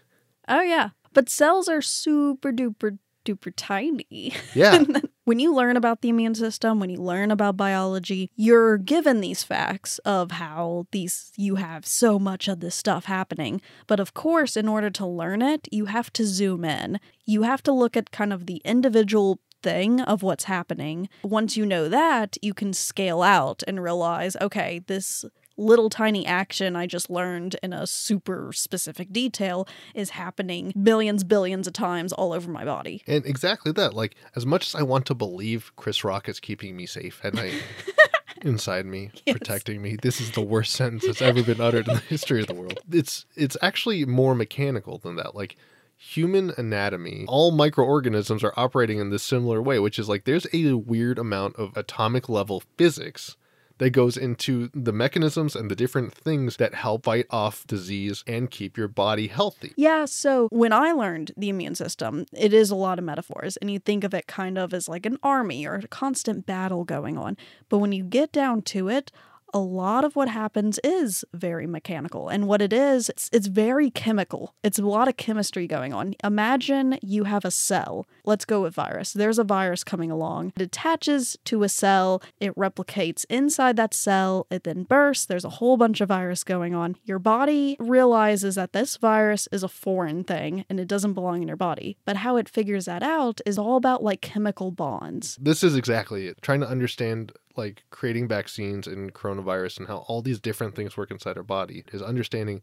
oh 0.48 0.62
yeah 0.62 0.90
but 1.14 1.30
cells 1.30 1.68
are 1.70 1.82
super 1.82 2.52
duper 2.52 2.98
duper 3.26 3.52
tiny 3.56 4.34
Yeah. 4.54 4.84
when 5.26 5.40
you 5.40 5.54
learn 5.54 5.76
about 5.76 6.02
the 6.02 6.10
immune 6.10 6.36
system, 6.36 6.80
when 6.80 6.90
you 6.90 7.02
learn 7.02 7.32
about 7.32 7.58
biology, 7.58 8.30
you're 8.36 8.78
given 8.78 9.22
these 9.22 9.44
facts 9.44 9.98
of 10.00 10.32
how 10.32 10.86
these 10.92 11.32
you 11.36 11.56
have 11.56 11.86
so 11.86 12.18
much 12.18 12.48
of 12.48 12.60
this 12.60 12.76
stuff 12.76 13.06
happening. 13.06 13.60
But 13.88 14.00
of 14.00 14.14
course, 14.14 14.56
in 14.56 14.68
order 14.68 14.90
to 14.92 15.06
learn 15.06 15.42
it, 15.42 15.68
you 15.72 15.86
have 15.86 16.14
to 16.14 16.26
zoom 16.26 16.64
in. 16.64 17.00
You 17.26 17.42
have 17.42 17.64
to 17.64 17.72
look 17.72 17.98
at 17.98 18.12
kind 18.12 18.32
of 18.32 18.46
the 18.46 18.62
individual 18.64 19.40
thing 19.64 20.00
of 20.00 20.22
what's 20.22 20.44
happening. 20.44 21.10
Once 21.24 21.58
you 21.58 21.66
know 21.66 21.90
that, 21.90 22.38
you 22.44 22.54
can 22.54 22.72
scale 22.72 23.24
out 23.24 23.64
and 23.68 23.82
realize, 23.82 24.38
okay, 24.40 24.82
this 24.86 25.26
little 25.58 25.90
tiny 25.90 26.26
action 26.26 26.76
I 26.76 26.86
just 26.88 27.10
learned 27.10 27.56
in 27.64 27.72
a 27.74 27.88
super 27.88 28.52
specific 28.54 29.12
detail 29.14 29.68
is 29.94 30.12
happening 30.12 30.74
billions, 30.84 31.24
billions 31.24 31.68
of 31.68 31.74
times 31.74 32.12
all 32.14 32.34
over 32.34 32.50
my 32.52 32.66
body. 32.66 33.04
And 33.08 33.26
exactly 33.26 33.72
that. 33.74 33.94
Like, 33.94 34.16
as 34.36 34.46
much 34.46 34.68
as 34.68 34.76
I 34.76 34.84
want 34.84 35.06
to 35.08 35.14
believe 35.16 35.72
Chris 35.76 36.04
Rock 36.04 36.28
is 36.28 36.40
keeping 36.40 36.76
me 36.76 36.86
safe 36.86 37.22
at 37.24 37.34
night, 37.34 37.54
inside 38.42 38.86
me, 38.86 39.12
Yes. 39.26 39.38
protecting 39.38 39.82
me, 39.82 39.96
this 40.02 40.20
is 40.22 40.32
the 40.32 40.42
worst 40.42 40.74
sentence 40.74 41.06
that's 41.06 41.22
ever 41.22 41.42
been 41.42 41.62
uttered 41.62 41.88
in 41.88 41.96
the 41.96 42.00
history 42.02 42.42
of 42.42 42.48
the 42.48 42.54
world. 42.54 42.80
It's 42.92 43.26
it's 43.36 43.58
actually 43.62 44.06
more 44.06 44.36
mechanical 44.36 44.98
than 44.98 45.16
that. 45.16 45.36
Like 45.36 45.56
human 45.98 46.52
anatomy, 46.58 47.26
all 47.28 47.52
microorganisms 47.52 48.44
are 48.44 48.54
operating 48.58 49.00
in 49.00 49.10
this 49.10 49.24
similar 49.24 49.62
way, 49.62 49.80
which 49.80 49.98
is 49.98 50.10
like 50.10 50.26
there's 50.26 50.46
a 50.54 50.74
weird 50.74 51.18
amount 51.18 51.56
of 51.56 51.76
atomic 51.78 52.28
level 52.30 52.62
physics 52.78 53.38
that 53.78 53.92
goes 53.92 54.18
into 54.18 54.70
the 54.74 54.94
mechanisms 54.94 55.56
and 55.56 55.70
the 55.70 55.76
different 55.76 56.14
things 56.14 56.58
that 56.58 56.74
help 56.74 57.06
fight 57.06 57.26
off 57.30 57.66
disease 57.68 58.24
and 58.28 58.50
keep 58.52 58.78
your 58.78 58.88
body 58.88 59.28
healthy. 59.28 59.74
Yeah, 59.76 60.06
so 60.06 60.48
when 60.52 60.74
I 60.74 60.92
learned 60.92 61.32
the 61.38 61.50
immune 61.50 61.76
system, 61.76 62.26
it 62.34 62.54
is 62.54 62.72
a 62.72 62.76
lot 62.76 63.00
of 63.00 63.06
metaphors, 63.06 63.58
and 63.58 63.70
you 63.70 63.80
think 63.80 64.04
of 64.04 64.14
it 64.14 64.28
kind 64.28 64.58
of 64.58 64.74
as 64.74 64.88
like 64.88 65.06
an 65.06 65.18
army 65.24 65.66
or 65.66 65.76
a 65.76 65.88
constant 65.88 66.46
battle 66.46 66.84
going 66.84 67.18
on. 67.18 67.38
But 67.70 67.80
when 67.80 67.92
you 67.92 68.04
get 68.04 68.32
down 68.32 68.62
to 68.64 68.90
it, 68.90 69.12
a 69.56 69.60
lot 69.60 70.04
of 70.04 70.18
what 70.18 70.28
happens 70.28 70.82
is 70.84 71.24
very 71.34 71.66
mechanical. 71.66 72.28
And 72.28 72.46
what 72.46 72.62
it 72.62 72.74
is, 72.74 73.08
it's, 73.08 73.30
it's 73.32 73.48
very 73.48 73.90
chemical. 73.90 74.54
It's 74.64 74.78
a 74.78 74.86
lot 74.86 75.08
of 75.08 75.16
chemistry 75.16 75.66
going 75.66 75.94
on. 75.94 76.14
Imagine 76.26 77.00
you 77.02 77.24
have 77.24 77.46
a 77.46 77.52
cell. 77.52 78.06
Let's 78.26 78.44
go 78.44 78.64
with 78.64 78.76
virus. 78.76 79.14
There's 79.14 79.40
a 79.40 79.46
virus 79.46 79.86
coming 79.86 80.12
along. 80.12 80.52
It 80.58 80.62
attaches 80.62 81.38
to 81.46 81.64
a 81.64 81.70
cell, 81.70 82.22
it 82.42 82.54
replicates 82.56 83.26
inside 83.30 83.78
that 83.78 83.94
cell, 83.94 84.46
it 84.52 84.66
then 84.66 84.84
bursts. 84.84 85.26
There's 85.26 85.46
a 85.46 85.50
whole 85.50 85.78
bunch 85.78 86.02
of 86.02 86.10
virus 86.10 86.44
going 86.44 86.76
on. 86.76 86.98
Your 87.06 87.20
body 87.20 87.78
realizes 87.80 88.56
that 88.56 88.74
this 88.74 88.98
virus 88.98 89.48
is 89.54 89.64
a 89.64 89.70
foreign 89.70 90.26
thing 90.26 90.66
and 90.70 90.82
it 90.82 90.90
doesn't 90.90 91.14
belong 91.14 91.42
in 91.42 91.48
your 91.48 91.56
body. 91.56 91.96
But 92.04 92.18
how 92.18 92.36
it 92.36 92.50
figures 92.50 92.86
that 92.86 93.04
out 93.04 93.40
is 93.46 93.58
all 93.58 93.78
about 93.78 94.04
like 94.04 94.20
chemical 94.20 94.72
bonds. 94.72 95.38
This 95.42 95.64
is 95.64 95.78
exactly 95.78 96.28
it. 96.28 96.42
Trying 96.42 96.60
to 96.60 96.68
understand 96.68 97.32
like 97.58 97.84
creating 97.90 98.28
vaccines 98.28 98.88
and 98.88 99.14
coronavirus 99.14 99.80
and 99.80 99.88
how 99.88 99.98
all 100.08 100.22
these 100.22 100.40
different 100.40 100.76
things 100.76 100.98
work 100.98 101.12
inside 101.12 101.38
our 101.38 101.44
body 101.44 101.84
is 101.92 102.02
understanding 102.02 102.62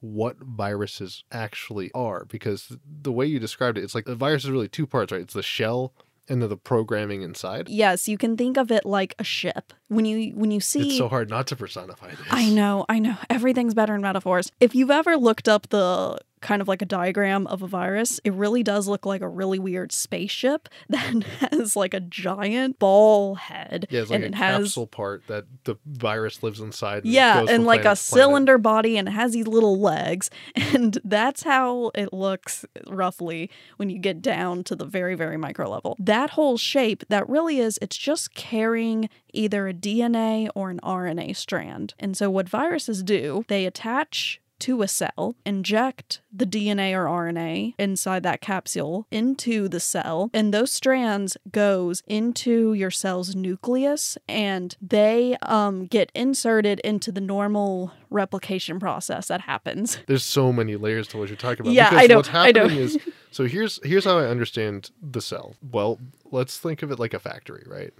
what 0.00 0.38
viruses 0.38 1.24
actually 1.30 1.90
are 1.94 2.24
because 2.24 2.76
the 3.02 3.12
way 3.12 3.26
you 3.26 3.38
described 3.38 3.76
it, 3.76 3.84
it's 3.84 3.94
like 3.94 4.06
the 4.06 4.14
virus 4.14 4.44
is 4.44 4.50
really 4.50 4.68
two 4.68 4.86
parts, 4.86 5.12
right? 5.12 5.20
It's 5.20 5.34
the 5.34 5.42
shell 5.42 5.92
and 6.28 6.40
then 6.40 6.48
the 6.48 6.56
programming 6.56 7.22
inside. 7.22 7.68
Yes, 7.68 8.08
you 8.08 8.16
can 8.16 8.36
think 8.36 8.56
of 8.56 8.70
it 8.70 8.86
like 8.86 9.14
a 9.18 9.24
ship. 9.24 9.74
When 9.88 10.04
you 10.04 10.32
when 10.34 10.50
you 10.50 10.60
see 10.60 10.88
It's 10.88 10.98
so 10.98 11.08
hard 11.08 11.28
not 11.28 11.46
to 11.48 11.56
personify 11.56 12.10
this. 12.10 12.20
I 12.30 12.48
know, 12.48 12.86
I 12.88 12.98
know. 13.00 13.16
Everything's 13.28 13.74
better 13.74 13.94
in 13.94 14.00
metaphors. 14.00 14.50
If 14.60 14.74
you've 14.74 14.90
ever 14.90 15.16
looked 15.16 15.48
up 15.48 15.68
the 15.68 16.18
kind 16.40 16.62
of 16.62 16.68
like 16.68 16.82
a 16.82 16.86
diagram 16.86 17.46
of 17.46 17.62
a 17.62 17.66
virus, 17.66 18.20
it 18.24 18.32
really 18.32 18.62
does 18.62 18.88
look 18.88 19.06
like 19.06 19.20
a 19.20 19.28
really 19.28 19.58
weird 19.58 19.92
spaceship 19.92 20.68
that 20.88 21.22
has 21.52 21.76
like 21.76 21.94
a 21.94 22.00
giant 22.00 22.78
ball 22.78 23.34
head. 23.36 23.86
Yeah, 23.90 24.02
it's 24.02 24.10
like 24.10 24.16
and 24.16 24.24
a 24.24 24.28
it 24.28 24.34
has 24.34 24.56
a 24.56 24.62
capsule 24.64 24.86
part 24.86 25.26
that 25.26 25.44
the 25.64 25.76
virus 25.86 26.42
lives 26.42 26.60
inside. 26.60 27.04
and 27.04 27.12
yeah, 27.12 27.44
and 27.48 27.64
like 27.64 27.80
a 27.80 27.82
planet 27.82 27.98
to 27.98 28.08
planet. 28.10 28.26
cylinder 28.28 28.58
body 28.58 28.96
and 28.96 29.08
it 29.08 29.12
has 29.12 29.32
these 29.32 29.46
little 29.46 29.78
legs. 29.78 30.30
And 30.72 30.98
that's 31.04 31.42
how 31.42 31.90
it 31.96 32.12
looks 32.12 32.64
roughly 32.86 33.50
when 33.76 33.90
you 33.90 33.98
get 33.98 34.22
down 34.22 34.62
to 34.64 34.76
the 34.76 34.84
very, 34.84 35.16
very 35.16 35.36
micro 35.36 35.68
level. 35.68 35.96
That 35.98 36.30
whole 36.30 36.56
shape, 36.56 37.02
that 37.08 37.28
really 37.28 37.58
is, 37.58 37.76
it's 37.82 37.96
just 37.96 38.34
carrying 38.34 39.08
either 39.32 39.66
a 39.66 39.74
DNA 39.74 40.48
or 40.54 40.70
an 40.70 40.78
RNA 40.84 41.34
strand. 41.36 41.94
And 41.98 42.16
so 42.16 42.30
what 42.30 42.48
viruses 42.48 43.02
do, 43.02 43.44
they 43.48 43.66
attach 43.66 44.40
to 44.60 44.82
a 44.82 44.88
cell, 44.88 45.34
inject 45.44 46.20
the 46.32 46.46
DNA 46.46 46.92
or 46.92 47.06
RNA 47.06 47.74
inside 47.78 48.22
that 48.22 48.40
capsule 48.40 49.06
into 49.10 49.68
the 49.68 49.80
cell, 49.80 50.30
and 50.32 50.54
those 50.54 50.70
strands 50.72 51.36
goes 51.50 52.02
into 52.06 52.72
your 52.74 52.90
cell's 52.90 53.34
nucleus 53.34 54.16
and 54.28 54.76
they 54.80 55.36
um, 55.42 55.86
get 55.86 56.10
inserted 56.14 56.80
into 56.80 57.10
the 57.10 57.20
normal 57.20 57.92
replication 58.10 58.78
process 58.78 59.28
that 59.28 59.42
happens. 59.42 59.98
There's 60.06 60.24
so 60.24 60.52
many 60.52 60.76
layers 60.76 61.08
to 61.08 61.18
what 61.18 61.28
you're 61.28 61.36
talking 61.36 61.60
about. 61.60 61.72
Yeah, 61.72 61.90
because 61.90 62.04
I 62.04 62.06
know, 62.06 62.16
What's 62.16 62.30
I 62.32 62.52
know. 62.52 62.64
is 62.66 62.98
so 63.30 63.44
here's 63.44 63.80
here's 63.84 64.04
how 64.04 64.18
I 64.18 64.26
understand 64.26 64.90
the 65.02 65.20
cell. 65.20 65.54
Well, 65.72 65.98
let's 66.30 66.58
think 66.58 66.82
of 66.82 66.90
it 66.90 66.98
like 66.98 67.14
a 67.14 67.18
factory, 67.18 67.64
right? 67.66 67.92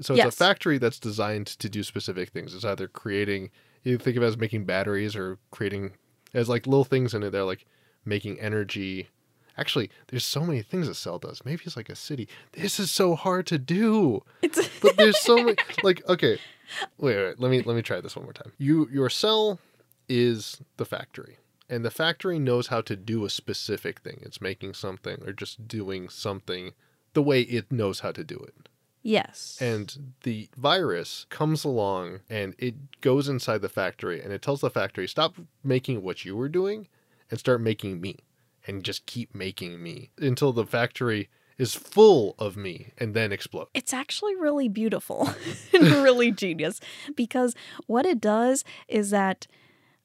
So 0.00 0.14
it's 0.14 0.24
a 0.24 0.30
factory 0.30 0.78
that's 0.78 1.00
designed 1.00 1.46
to 1.46 1.68
do 1.68 1.82
specific 1.82 2.30
things. 2.30 2.54
It's 2.54 2.64
either 2.64 2.86
creating 2.86 3.50
you 3.82 3.98
think 3.98 4.16
of 4.16 4.22
it 4.22 4.26
as 4.26 4.36
making 4.36 4.64
batteries 4.64 5.16
or 5.16 5.38
creating 5.50 5.92
as 6.34 6.48
like 6.48 6.66
little 6.66 6.84
things 6.84 7.14
in 7.14 7.22
it. 7.22 7.30
They're 7.30 7.44
like 7.44 7.66
making 8.04 8.40
energy. 8.40 9.08
Actually, 9.56 9.90
there's 10.08 10.24
so 10.24 10.42
many 10.42 10.62
things 10.62 10.86
a 10.88 10.94
cell 10.94 11.18
does. 11.18 11.44
Maybe 11.44 11.62
it's 11.64 11.76
like 11.76 11.88
a 11.88 11.96
city. 11.96 12.28
This 12.52 12.78
is 12.78 12.90
so 12.90 13.16
hard 13.16 13.46
to 13.48 13.58
do. 13.58 14.22
It's 14.42 14.68
But 14.80 14.96
there's 14.96 15.18
so 15.18 15.36
many 15.36 15.56
like 15.82 16.06
okay. 16.08 16.38
Wait, 16.98 17.16
wait, 17.16 17.40
let 17.40 17.50
me 17.50 17.62
let 17.62 17.74
me 17.74 17.82
try 17.82 18.00
this 18.00 18.16
one 18.16 18.24
more 18.24 18.32
time. 18.32 18.52
You 18.58 18.88
your 18.92 19.10
cell 19.10 19.58
is 20.08 20.60
the 20.76 20.84
factory. 20.84 21.38
And 21.70 21.84
the 21.84 21.90
factory 21.90 22.38
knows 22.38 22.68
how 22.68 22.80
to 22.80 22.96
do 22.96 23.26
a 23.26 23.30
specific 23.30 24.00
thing. 24.00 24.20
It's 24.22 24.40
making 24.40 24.72
something 24.72 25.22
or 25.26 25.32
just 25.32 25.68
doing 25.68 26.08
something 26.08 26.72
the 27.12 27.22
way 27.22 27.42
it 27.42 27.70
knows 27.70 28.00
how 28.00 28.12
to 28.12 28.24
do 28.24 28.36
it. 28.36 28.68
Yes. 29.02 29.58
And 29.60 30.12
the 30.22 30.48
virus 30.56 31.26
comes 31.30 31.64
along 31.64 32.20
and 32.28 32.54
it 32.58 33.00
goes 33.00 33.28
inside 33.28 33.62
the 33.62 33.68
factory 33.68 34.22
and 34.22 34.32
it 34.32 34.42
tells 34.42 34.60
the 34.60 34.70
factory, 34.70 35.06
stop 35.08 35.36
making 35.62 36.02
what 36.02 36.24
you 36.24 36.36
were 36.36 36.48
doing 36.48 36.88
and 37.30 37.38
start 37.38 37.60
making 37.60 38.00
me. 38.00 38.16
And 38.66 38.84
just 38.84 39.06
keep 39.06 39.34
making 39.34 39.82
me 39.82 40.10
until 40.18 40.52
the 40.52 40.66
factory 40.66 41.30
is 41.56 41.74
full 41.74 42.34
of 42.38 42.54
me 42.56 42.92
and 42.98 43.14
then 43.14 43.32
explode. 43.32 43.68
it's 43.74 43.92
actually 43.94 44.36
really 44.36 44.68
beautiful 44.68 45.28
and 45.72 45.84
really 46.04 46.30
genius 46.44 46.78
because 47.16 47.54
what 47.86 48.04
it 48.06 48.20
does 48.20 48.64
is 48.86 49.10
that 49.10 49.46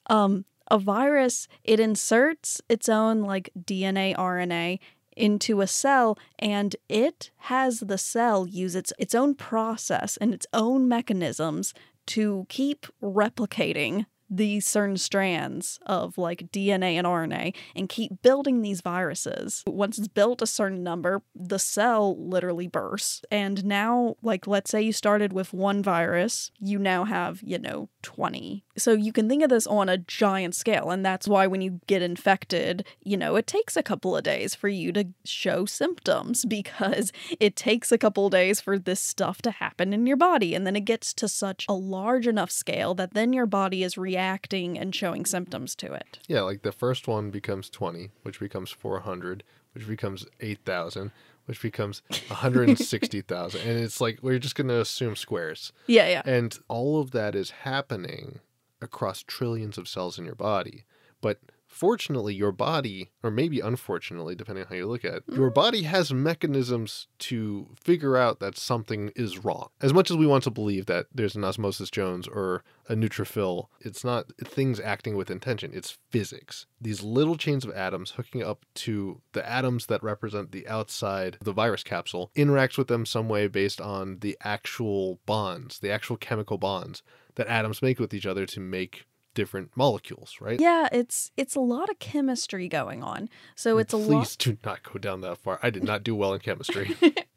um, 0.06 0.44
a 0.70 0.78
virus 0.78 1.46
it 1.62 1.78
inserts 1.78 2.60
its 2.68 2.88
own 2.88 3.20
like 3.22 3.50
DNA 3.58 4.16
RNA 4.16 4.78
into 5.16 5.60
a 5.60 5.66
cell 5.66 6.18
and 6.38 6.76
it 6.88 7.30
has 7.36 7.80
the 7.80 7.98
cell 7.98 8.46
use 8.46 8.74
its 8.74 8.92
its 8.98 9.14
own 9.14 9.34
process 9.34 10.16
and 10.18 10.34
its 10.34 10.46
own 10.52 10.88
mechanisms 10.88 11.74
to 12.06 12.46
keep 12.48 12.86
replicating 13.02 14.06
these 14.30 14.66
certain 14.66 14.96
strands 14.96 15.78
of 15.86 16.18
like 16.18 16.50
DNA 16.50 16.94
and 16.94 17.06
RNA 17.06 17.54
and 17.74 17.88
keep 17.88 18.22
building 18.22 18.62
these 18.62 18.80
viruses. 18.80 19.62
Once 19.66 19.98
it's 19.98 20.08
built 20.08 20.42
a 20.42 20.46
certain 20.46 20.82
number, 20.82 21.22
the 21.34 21.58
cell 21.58 22.16
literally 22.18 22.66
bursts. 22.66 23.22
And 23.30 23.64
now, 23.64 24.16
like, 24.22 24.46
let's 24.46 24.70
say 24.70 24.82
you 24.82 24.92
started 24.92 25.32
with 25.32 25.52
one 25.52 25.82
virus, 25.82 26.50
you 26.58 26.78
now 26.78 27.04
have, 27.04 27.40
you 27.42 27.58
know, 27.58 27.88
20. 28.02 28.64
So 28.76 28.92
you 28.92 29.12
can 29.12 29.28
think 29.28 29.42
of 29.42 29.50
this 29.50 29.66
on 29.66 29.88
a 29.88 29.98
giant 29.98 30.54
scale. 30.54 30.90
And 30.90 31.04
that's 31.04 31.28
why 31.28 31.46
when 31.46 31.60
you 31.60 31.80
get 31.86 32.02
infected, 32.02 32.84
you 33.02 33.16
know, 33.16 33.36
it 33.36 33.46
takes 33.46 33.76
a 33.76 33.82
couple 33.82 34.16
of 34.16 34.24
days 34.24 34.54
for 34.54 34.68
you 34.68 34.92
to 34.92 35.08
show 35.24 35.64
symptoms 35.64 36.44
because 36.48 37.12
it 37.38 37.56
takes 37.56 37.92
a 37.92 37.98
couple 37.98 38.28
days 38.30 38.60
for 38.60 38.78
this 38.78 39.00
stuff 39.00 39.42
to 39.42 39.50
happen 39.50 39.92
in 39.92 40.06
your 40.06 40.16
body. 40.16 40.54
And 40.54 40.66
then 40.66 40.76
it 40.76 40.84
gets 40.84 41.12
to 41.14 41.28
such 41.28 41.66
a 41.68 41.74
large 41.74 42.26
enough 42.26 42.50
scale 42.50 42.94
that 42.94 43.14
then 43.14 43.32
your 43.32 43.46
body 43.46 43.82
is 43.82 43.98
reacting 43.98 44.13
and 44.16 44.94
showing 44.94 45.26
symptoms 45.26 45.74
to 45.76 45.92
it. 45.92 46.18
Yeah, 46.26 46.42
like 46.42 46.62
the 46.62 46.72
first 46.72 47.08
one 47.08 47.30
becomes 47.30 47.70
20, 47.70 48.10
which 48.22 48.40
becomes 48.40 48.70
400, 48.70 49.44
which 49.72 49.86
becomes 49.86 50.26
8,000, 50.40 51.10
which 51.46 51.60
becomes 51.60 52.02
160,000. 52.28 53.60
and 53.60 53.80
it's 53.80 54.00
like, 54.00 54.18
we're 54.22 54.38
just 54.38 54.54
going 54.54 54.68
to 54.68 54.80
assume 54.80 55.16
squares. 55.16 55.72
Yeah, 55.86 56.08
yeah. 56.08 56.22
And 56.24 56.58
all 56.68 57.00
of 57.00 57.10
that 57.12 57.34
is 57.34 57.50
happening 57.50 58.40
across 58.80 59.22
trillions 59.22 59.78
of 59.78 59.88
cells 59.88 60.18
in 60.18 60.24
your 60.24 60.34
body. 60.34 60.84
But 61.20 61.40
fortunately, 61.66 62.34
your 62.34 62.52
body, 62.52 63.10
or 63.22 63.30
maybe 63.30 63.58
unfortunately, 63.58 64.34
depending 64.34 64.64
on 64.64 64.68
how 64.68 64.76
you 64.76 64.86
look 64.86 65.04
at 65.04 65.14
it, 65.14 65.24
your 65.28 65.48
mm-hmm. 65.48 65.54
body 65.54 65.82
has 65.82 66.12
mechanisms 66.12 67.08
to 67.18 67.66
figure 67.82 68.16
out 68.16 68.38
that 68.40 68.56
something 68.56 69.10
is 69.16 69.44
wrong. 69.44 69.68
As 69.80 69.92
much 69.92 70.10
as 70.10 70.16
we 70.16 70.26
want 70.26 70.44
to 70.44 70.50
believe 70.50 70.86
that 70.86 71.06
there's 71.12 71.34
an 71.34 71.44
osmosis 71.44 71.90
Jones 71.90 72.28
or 72.28 72.62
a 72.88 72.94
neutrophil, 72.94 73.66
it's 73.80 74.04
not 74.04 74.26
things 74.38 74.80
acting 74.80 75.16
with 75.16 75.30
intention, 75.30 75.72
it's 75.74 75.98
physics. 76.10 76.66
These 76.80 77.02
little 77.02 77.36
chains 77.36 77.64
of 77.64 77.72
atoms 77.72 78.12
hooking 78.12 78.42
up 78.42 78.64
to 78.74 79.20
the 79.32 79.48
atoms 79.48 79.86
that 79.86 80.02
represent 80.02 80.52
the 80.52 80.66
outside 80.68 81.36
of 81.36 81.44
the 81.44 81.52
virus 81.52 81.82
capsule 81.82 82.30
interacts 82.36 82.78
with 82.78 82.88
them 82.88 83.06
some 83.06 83.28
way 83.28 83.46
based 83.48 83.80
on 83.80 84.18
the 84.20 84.36
actual 84.42 85.20
bonds, 85.26 85.78
the 85.78 85.90
actual 85.90 86.16
chemical 86.16 86.58
bonds 86.58 87.02
that 87.36 87.46
atoms 87.46 87.82
make 87.82 87.98
with 87.98 88.14
each 88.14 88.26
other 88.26 88.46
to 88.46 88.60
make 88.60 89.06
different 89.34 89.70
molecules, 89.76 90.36
right? 90.40 90.60
Yeah, 90.60 90.88
it's 90.92 91.30
it's 91.36 91.54
a 91.54 91.60
lot 91.60 91.90
of 91.90 91.98
chemistry 91.98 92.68
going 92.68 93.02
on. 93.02 93.28
So 93.54 93.76
mm, 93.76 93.80
it's 93.80 93.92
a 93.92 93.98
Please 93.98 94.10
lot 94.10 94.36
do 94.38 94.56
not 94.64 94.82
go 94.82 94.98
down 94.98 95.20
that 95.22 95.38
far. 95.38 95.58
I 95.62 95.70
did 95.70 95.84
not 95.84 96.02
do 96.02 96.14
well 96.14 96.32
in 96.32 96.40
chemistry. 96.40 96.96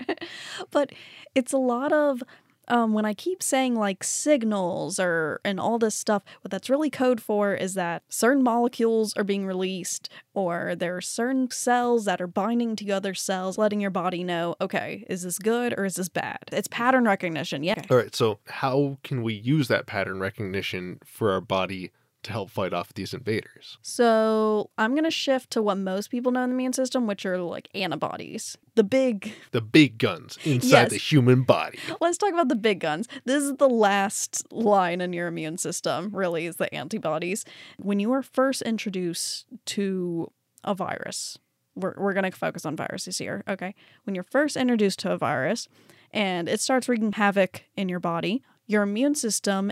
but 0.72 0.92
it's 1.36 1.52
a 1.52 1.58
lot 1.58 1.92
of 1.92 2.24
um, 2.68 2.94
when 2.94 3.06
I 3.06 3.14
keep 3.14 3.42
saying 3.42 3.76
like 3.76 4.04
signals 4.04 5.00
or 5.00 5.40
and 5.44 5.60
all 5.60 5.80
this 5.80 5.96
stuff, 5.96 6.24
what 6.42 6.52
that's 6.52 6.70
really 6.70 6.90
code 6.90 7.22
for 7.22 7.54
is 7.54 7.74
that 7.76 8.04
certain 8.10 8.44
molecules 8.44 9.14
are 9.16 9.24
being 9.24 9.46
released, 9.46 10.10
or 10.34 10.76
there 10.76 10.96
are 10.96 11.02
certain 11.02 11.50
cells 11.52 12.06
that 12.06 12.22
are 12.22 12.28
binding 12.28 12.76
to 12.78 12.92
other 12.92 13.14
cells, 13.14 13.58
letting 13.58 13.82
your 13.82 13.92
body 13.92 14.24
know, 14.24 14.56
okay, 14.62 15.06
is 15.10 15.24
this 15.24 15.40
good 15.40 15.74
or 15.78 15.86
is 15.86 15.96
this 15.96 16.10
bad? 16.10 16.40
It's 16.52 16.68
pattern 16.68 17.06
recognition. 17.06 17.64
Yeah. 17.64 17.82
All 17.90 17.98
right, 17.98 18.16
so 18.16 18.40
how 18.48 18.98
can 19.04 19.24
we 19.24 19.34
use 19.34 19.68
that 19.68 19.86
pattern 19.88 20.20
recognition 20.20 21.00
for 21.06 21.32
our 21.32 21.42
body 21.42 21.92
to 22.28 22.32
help 22.32 22.50
fight 22.52 22.74
off 22.74 22.94
these 22.94 23.14
invaders? 23.14 23.78
So 23.82 24.70
I'm 24.78 24.96
gonna 24.96 25.12
shift 25.12 25.52
to 25.52 25.62
what 25.62 25.78
most 25.78 26.10
people 26.12 26.32
know 26.32 26.44
in 26.44 26.52
the 26.52 26.56
immune 26.56 26.74
system, 26.74 27.08
which 27.08 27.26
are 27.26 27.38
like 27.40 27.68
antibodies. 27.76 28.58
The 28.76 28.84
big 28.84 29.34
The 29.52 29.62
big 29.62 29.98
guns 29.98 30.38
inside 30.46 30.70
Yes. 30.84 30.90
the 30.92 30.98
human 30.98 31.42
body. 31.44 31.80
Let's 32.00 32.18
talk 32.18 32.32
about 32.32 32.48
the 32.50 32.56
big 32.56 32.80
guns. 32.80 33.08
This 33.26 33.44
is 33.44 33.54
the 33.58 33.68
last 33.70 34.46
line 34.54 35.02
in 35.02 35.14
your 35.14 35.28
immune 35.28 35.58
system, 35.58 36.12
really, 36.14 36.46
is 36.46 36.58
the 36.58 36.74
antibodies. 36.74 37.44
When 37.78 38.00
you 38.00 38.12
are 38.14 38.22
first 38.22 38.62
introduced 38.62 39.48
to 39.66 40.32
a 40.64 40.76
virus, 40.76 41.40
we're, 41.76 41.94
we're 41.98 42.14
going 42.14 42.30
to 42.30 42.38
focus 42.38 42.66
on 42.66 42.76
viruses 42.76 43.18
here, 43.18 43.44
okay? 43.48 43.74
When 44.04 44.16
you're 44.16 44.24
first 44.24 44.56
introduced 44.58 45.00
to 45.00 45.12
a 45.12 45.18
virus 45.18 45.68
and 46.12 46.48
it 46.50 46.60
starts 46.60 46.88
wreaking 46.90 47.14
havoc 47.14 47.64
in 47.76 47.88
your 47.90 48.00
body, 48.00 48.44
your 48.66 48.84
immune 48.84 49.16
system, 49.16 49.72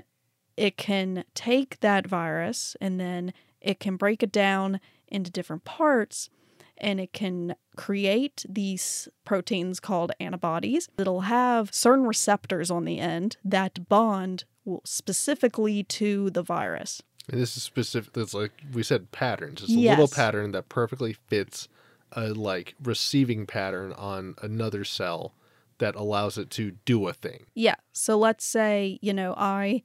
it 0.58 0.78
can 0.78 1.24
take 1.34 1.80
that 1.82 2.08
virus 2.08 2.76
and 2.80 3.00
then 3.00 3.34
it 3.62 3.80
can 3.80 3.98
break 3.98 4.24
it 4.24 4.32
down 4.32 4.80
into 5.08 5.32
different 5.32 5.64
parts 5.64 6.30
and 6.78 7.00
it 7.00 7.14
can 7.14 7.56
create 7.76 8.46
these 8.48 9.08
proteins 9.24 9.80
called 9.80 10.12
antibodies 10.20 10.90
It'll 10.98 11.22
have 11.22 11.74
certain 11.74 12.06
receptors 12.06 12.70
on 12.70 12.86
the 12.86 13.00
end 13.00 13.38
that 13.44 13.88
bond 13.88 14.44
specifically 14.84 15.84
to 15.84 16.30
the 16.32 16.42
virus. 16.42 17.02
And 17.30 17.42
this 17.42 17.58
is 17.58 17.64
specific. 17.64 18.14
That's 18.14 18.34
like 18.34 18.52
we 18.74 18.84
said, 18.84 19.12
patterns. 19.12 19.62
It's 19.62 19.72
a 19.72 19.76
little 19.76 20.08
pattern 20.08 20.52
that 20.52 20.70
perfectly 20.70 21.14
fits 21.14 21.68
a 22.12 22.30
like 22.30 22.76
receiving 22.84 23.46
pattern 23.46 23.94
on 23.94 24.36
another 24.42 24.84
cell 24.84 25.34
that 25.80 25.96
allows 25.96 26.38
it 26.38 26.50
to 26.52 26.72
do 26.86 27.08
a 27.08 27.14
thing. 27.14 27.46
Yeah. 27.54 27.76
So 27.94 28.18
let's 28.18 28.46
say, 28.46 29.00
you 29.02 29.14
know, 29.14 29.34
I 29.38 29.84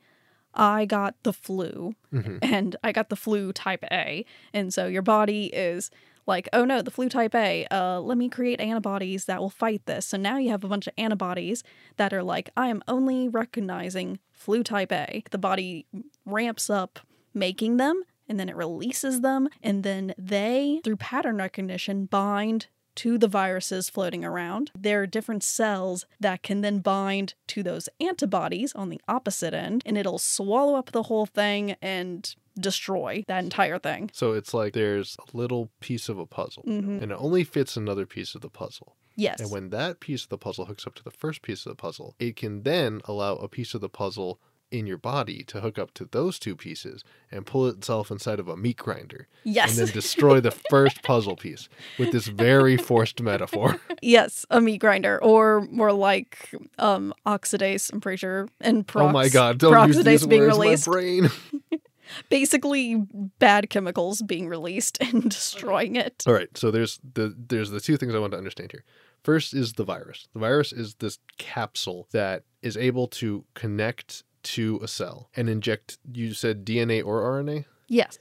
I 0.54 0.85
got 0.85 1.14
the 1.23 1.33
flu 1.33 1.95
hmm 2.11 2.38
and 2.42 2.76
I 2.83 2.92
got 2.92 3.09
the 3.09 3.16
flu 3.16 3.52
type 3.52 3.85
A. 3.90 4.25
And 4.52 4.73
so 4.73 4.87
your 4.87 5.02
body 5.02 5.47
is 5.47 5.90
like, 6.26 6.49
oh 6.52 6.64
no, 6.64 6.83
the 6.83 6.90
flu 6.90 7.09
type 7.09 7.35
A, 7.35 7.66
uh, 7.71 8.00
let 8.00 8.16
me 8.16 8.28
create 8.28 8.61
antibodies 8.61 9.25
that 9.25 9.40
will 9.40 9.50
fight 9.50 9.85
this. 9.87 10.07
So 10.07 10.16
now 10.16 10.38
you 10.38 10.50
have 10.50 10.64
a 10.64 10.69
bunch 10.69 10.87
of 10.87 10.92
antibodies 10.97 11.62
that 11.97 12.12
are 12.12 12.23
like, 12.23 12.50
I 12.57 12.69
am 12.69 12.83
only 12.87 13.28
recognizing 13.28 14.19
flu 14.33 14.62
type 14.62 14.92
A. 14.92 15.25
The 15.30 15.38
body 15.38 15.87
ramps 16.25 16.71
up 16.71 17.00
making 17.35 17.78
them 17.78 18.04
and 18.28 18.38
then 18.38 18.49
it 18.49 18.57
releases 18.57 19.23
them. 19.23 19.49
And 19.62 19.83
then 19.83 20.14
they, 20.16 20.80
through 20.85 20.97
pattern 20.97 21.37
recognition, 21.38 22.07
bind 22.07 22.69
to 22.97 23.18
the 23.18 23.28
viruses 23.28 23.88
floating 23.88 24.25
around. 24.25 24.70
There 24.78 25.02
are 25.02 25.06
different 25.06 25.42
cells 25.42 26.06
that 26.18 26.42
can 26.42 26.61
then 26.61 26.80
bind 26.80 27.35
to 27.49 27.62
those 27.62 27.88
antibodies 28.00 28.73
on 28.75 28.88
the 28.88 29.00
opposite 29.09 29.54
end, 29.54 29.82
and 29.87 29.97
it'll 29.97 30.18
swallow 30.18 30.75
up 30.75 30.92
the 30.92 31.04
whole 31.04 31.26
thing 31.26 31.76
and 31.80 32.35
destroy 32.59 33.25
that 33.28 33.44
entire 33.44 33.78
thing. 33.78 34.11
So 34.12 34.32
it's 34.32 34.52
like 34.52 34.73
there's 34.75 35.16
a 35.18 35.37
little 35.37 35.70
piece 35.80 36.09
of 36.09 36.18
a 36.18 36.26
puzzle, 36.26 36.64
Mhm. 36.64 37.02
and 37.02 37.12
it 37.12 37.18
only 37.18 37.44
fits 37.44 37.76
another 37.76 38.06
piece 38.06 38.35
of 38.35 38.40
the 38.40 38.50
puzzle. 38.50 38.97
Yes. 39.16 39.40
And 39.40 39.50
when 39.50 39.70
that 39.70 40.00
piece 40.00 40.23
of 40.25 40.28
the 40.30 40.38
puzzle 40.38 40.64
hooks 40.66 40.87
up 40.87 40.94
to 40.97 41.02
the 41.04 41.11
first 41.11 41.42
piece 41.42 41.66
of 41.66 41.70
the 41.70 41.76
puzzle, 41.76 42.14
it 42.18 42.37
can 42.37 42.62
then 42.62 43.00
allow 43.04 43.37
a 43.37 43.49
piece 43.49 43.75
of 43.75 43.80
the 43.80 43.88
puzzle 43.88 44.40
in 44.71 44.87
your 44.87 44.97
body 44.97 45.43
to 45.45 45.61
hook 45.61 45.79
up 45.79 45.93
to 45.95 46.05
those 46.05 46.39
two 46.39 46.57
pieces 46.57 47.05
and 47.31 47.47
pull 47.47 47.67
itself 47.67 48.11
inside 48.11 48.39
of 48.39 48.49
a 48.49 48.57
meat 48.57 48.77
grinder 48.77 49.29
yes. 49.45 49.71
and 49.71 49.87
then 49.87 49.95
destroy 49.95 50.41
the 50.41 50.50
first 50.50 51.03
puzzle 51.03 51.37
piece 51.37 51.69
with 51.99 52.12
this 52.12 52.27
very 52.27 52.77
forced 52.77 53.21
metaphor. 53.21 53.81
yes, 54.03 54.47
a 54.50 54.61
meat 54.61 54.79
grinder, 54.79 55.23
or 55.23 55.62
more 55.71 55.93
like 55.93 56.55
um, 56.79 57.12
oxidase. 57.27 57.93
I'm 57.93 58.00
pretty 58.00 58.19
sure, 58.19 58.49
and 58.61 58.87
perox- 58.87 59.09
oh 59.09 59.12
my 59.12 59.29
god, 59.29 59.59
don't 59.59 59.89
use 59.89 60.03
these 60.03 60.27
being 60.27 60.43
words, 60.43 60.59
released. 60.59 60.89
my 60.89 60.93
brain. 60.93 61.31
Basically, 62.29 62.97
bad 63.39 63.71
chemicals 63.71 64.21
being 64.23 64.49
released 64.49 64.99
and 65.00 65.31
destroying 65.31 65.95
it. 65.95 66.25
All 66.27 66.35
right, 66.35 66.57
so 66.57 66.71
there's 66.71 66.99
the 67.15 67.35
there's 67.37 67.71
the 67.71 67.81
two 67.81 67.97
things 67.97 68.15
I 68.15 68.19
want 68.19 68.33
to 68.33 68.39
understand 68.39 68.73
here. 68.73 68.85
First 69.23 69.53
is 69.55 69.75
the 69.75 69.85
virus. 69.85 70.29
The 70.33 70.41
virus 70.41 70.73
is 70.73 70.95
this 70.95 71.19
capsule 71.39 72.09
that 72.12 72.45
is 72.62 72.77
able 72.77 73.07
to 73.09 73.45
connect 73.55 74.25
to 74.42 74.80
a 74.82 74.88
cell 74.88 75.28
and 75.37 75.49
inject 75.49 75.99
you 76.12 76.35
said 76.35 76.64
DNA 76.64 77.04
or 77.04 77.23
RNA? 77.23 77.64
Yes. 77.88 78.18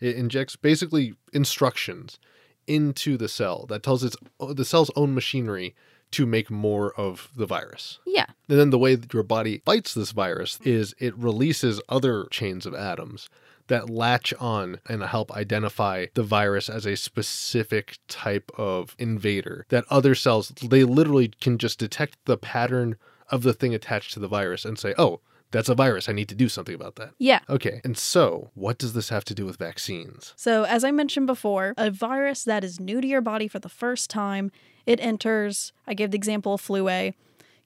It 0.00 0.16
injects 0.16 0.56
basically 0.56 1.14
instructions 1.32 2.18
into 2.66 3.16
the 3.16 3.28
cell 3.28 3.66
that 3.68 3.82
tells 3.82 4.04
its 4.04 4.16
the 4.38 4.64
cell's 4.64 4.90
own 4.94 5.14
machinery 5.14 5.74
to 6.10 6.26
make 6.26 6.50
more 6.50 6.92
of 6.94 7.30
the 7.36 7.46
virus. 7.46 7.98
Yeah. 8.06 8.26
And 8.48 8.58
then 8.58 8.70
the 8.70 8.78
way 8.78 8.94
that 8.94 9.12
your 9.12 9.22
body 9.22 9.62
fights 9.64 9.94
this 9.94 10.12
virus 10.12 10.58
is 10.64 10.94
it 10.98 11.16
releases 11.16 11.80
other 11.88 12.26
chains 12.30 12.64
of 12.64 12.74
atoms 12.74 13.28
that 13.66 13.90
latch 13.90 14.32
on 14.40 14.80
and 14.88 15.02
help 15.02 15.30
identify 15.32 16.06
the 16.14 16.22
virus 16.22 16.70
as 16.70 16.86
a 16.86 16.96
specific 16.96 17.98
type 18.08 18.50
of 18.56 18.96
invader 18.98 19.66
that 19.68 19.84
other 19.90 20.14
cells 20.14 20.48
they 20.48 20.84
literally 20.84 21.28
can 21.40 21.58
just 21.58 21.78
detect 21.78 22.16
the 22.24 22.38
pattern 22.38 22.96
of 23.30 23.42
the 23.42 23.52
thing 23.52 23.74
attached 23.74 24.14
to 24.14 24.20
the 24.20 24.28
virus 24.28 24.64
and 24.64 24.78
say, 24.78 24.94
"Oh, 24.96 25.20
that's 25.50 25.68
a 25.68 25.74
virus. 25.74 26.08
I 26.08 26.12
need 26.12 26.28
to 26.28 26.34
do 26.34 26.48
something 26.48 26.74
about 26.74 26.96
that." 26.96 27.10
Yeah. 27.18 27.40
Okay. 27.48 27.80
And 27.84 27.96
so, 27.96 28.50
what 28.54 28.78
does 28.78 28.92
this 28.92 29.08
have 29.08 29.24
to 29.26 29.34
do 29.34 29.46
with 29.46 29.56
vaccines? 29.56 30.34
So, 30.36 30.64
as 30.64 30.84
I 30.84 30.90
mentioned 30.90 31.26
before, 31.26 31.74
a 31.76 31.90
virus 31.90 32.44
that 32.44 32.64
is 32.64 32.80
new 32.80 33.00
to 33.00 33.06
your 33.06 33.20
body 33.20 33.48
for 33.48 33.58
the 33.58 33.68
first 33.68 34.10
time, 34.10 34.50
it 34.86 35.00
enters. 35.00 35.72
I 35.86 35.94
gave 35.94 36.10
the 36.10 36.16
example 36.16 36.54
of 36.54 36.60
flu 36.60 36.88
A. 36.88 37.14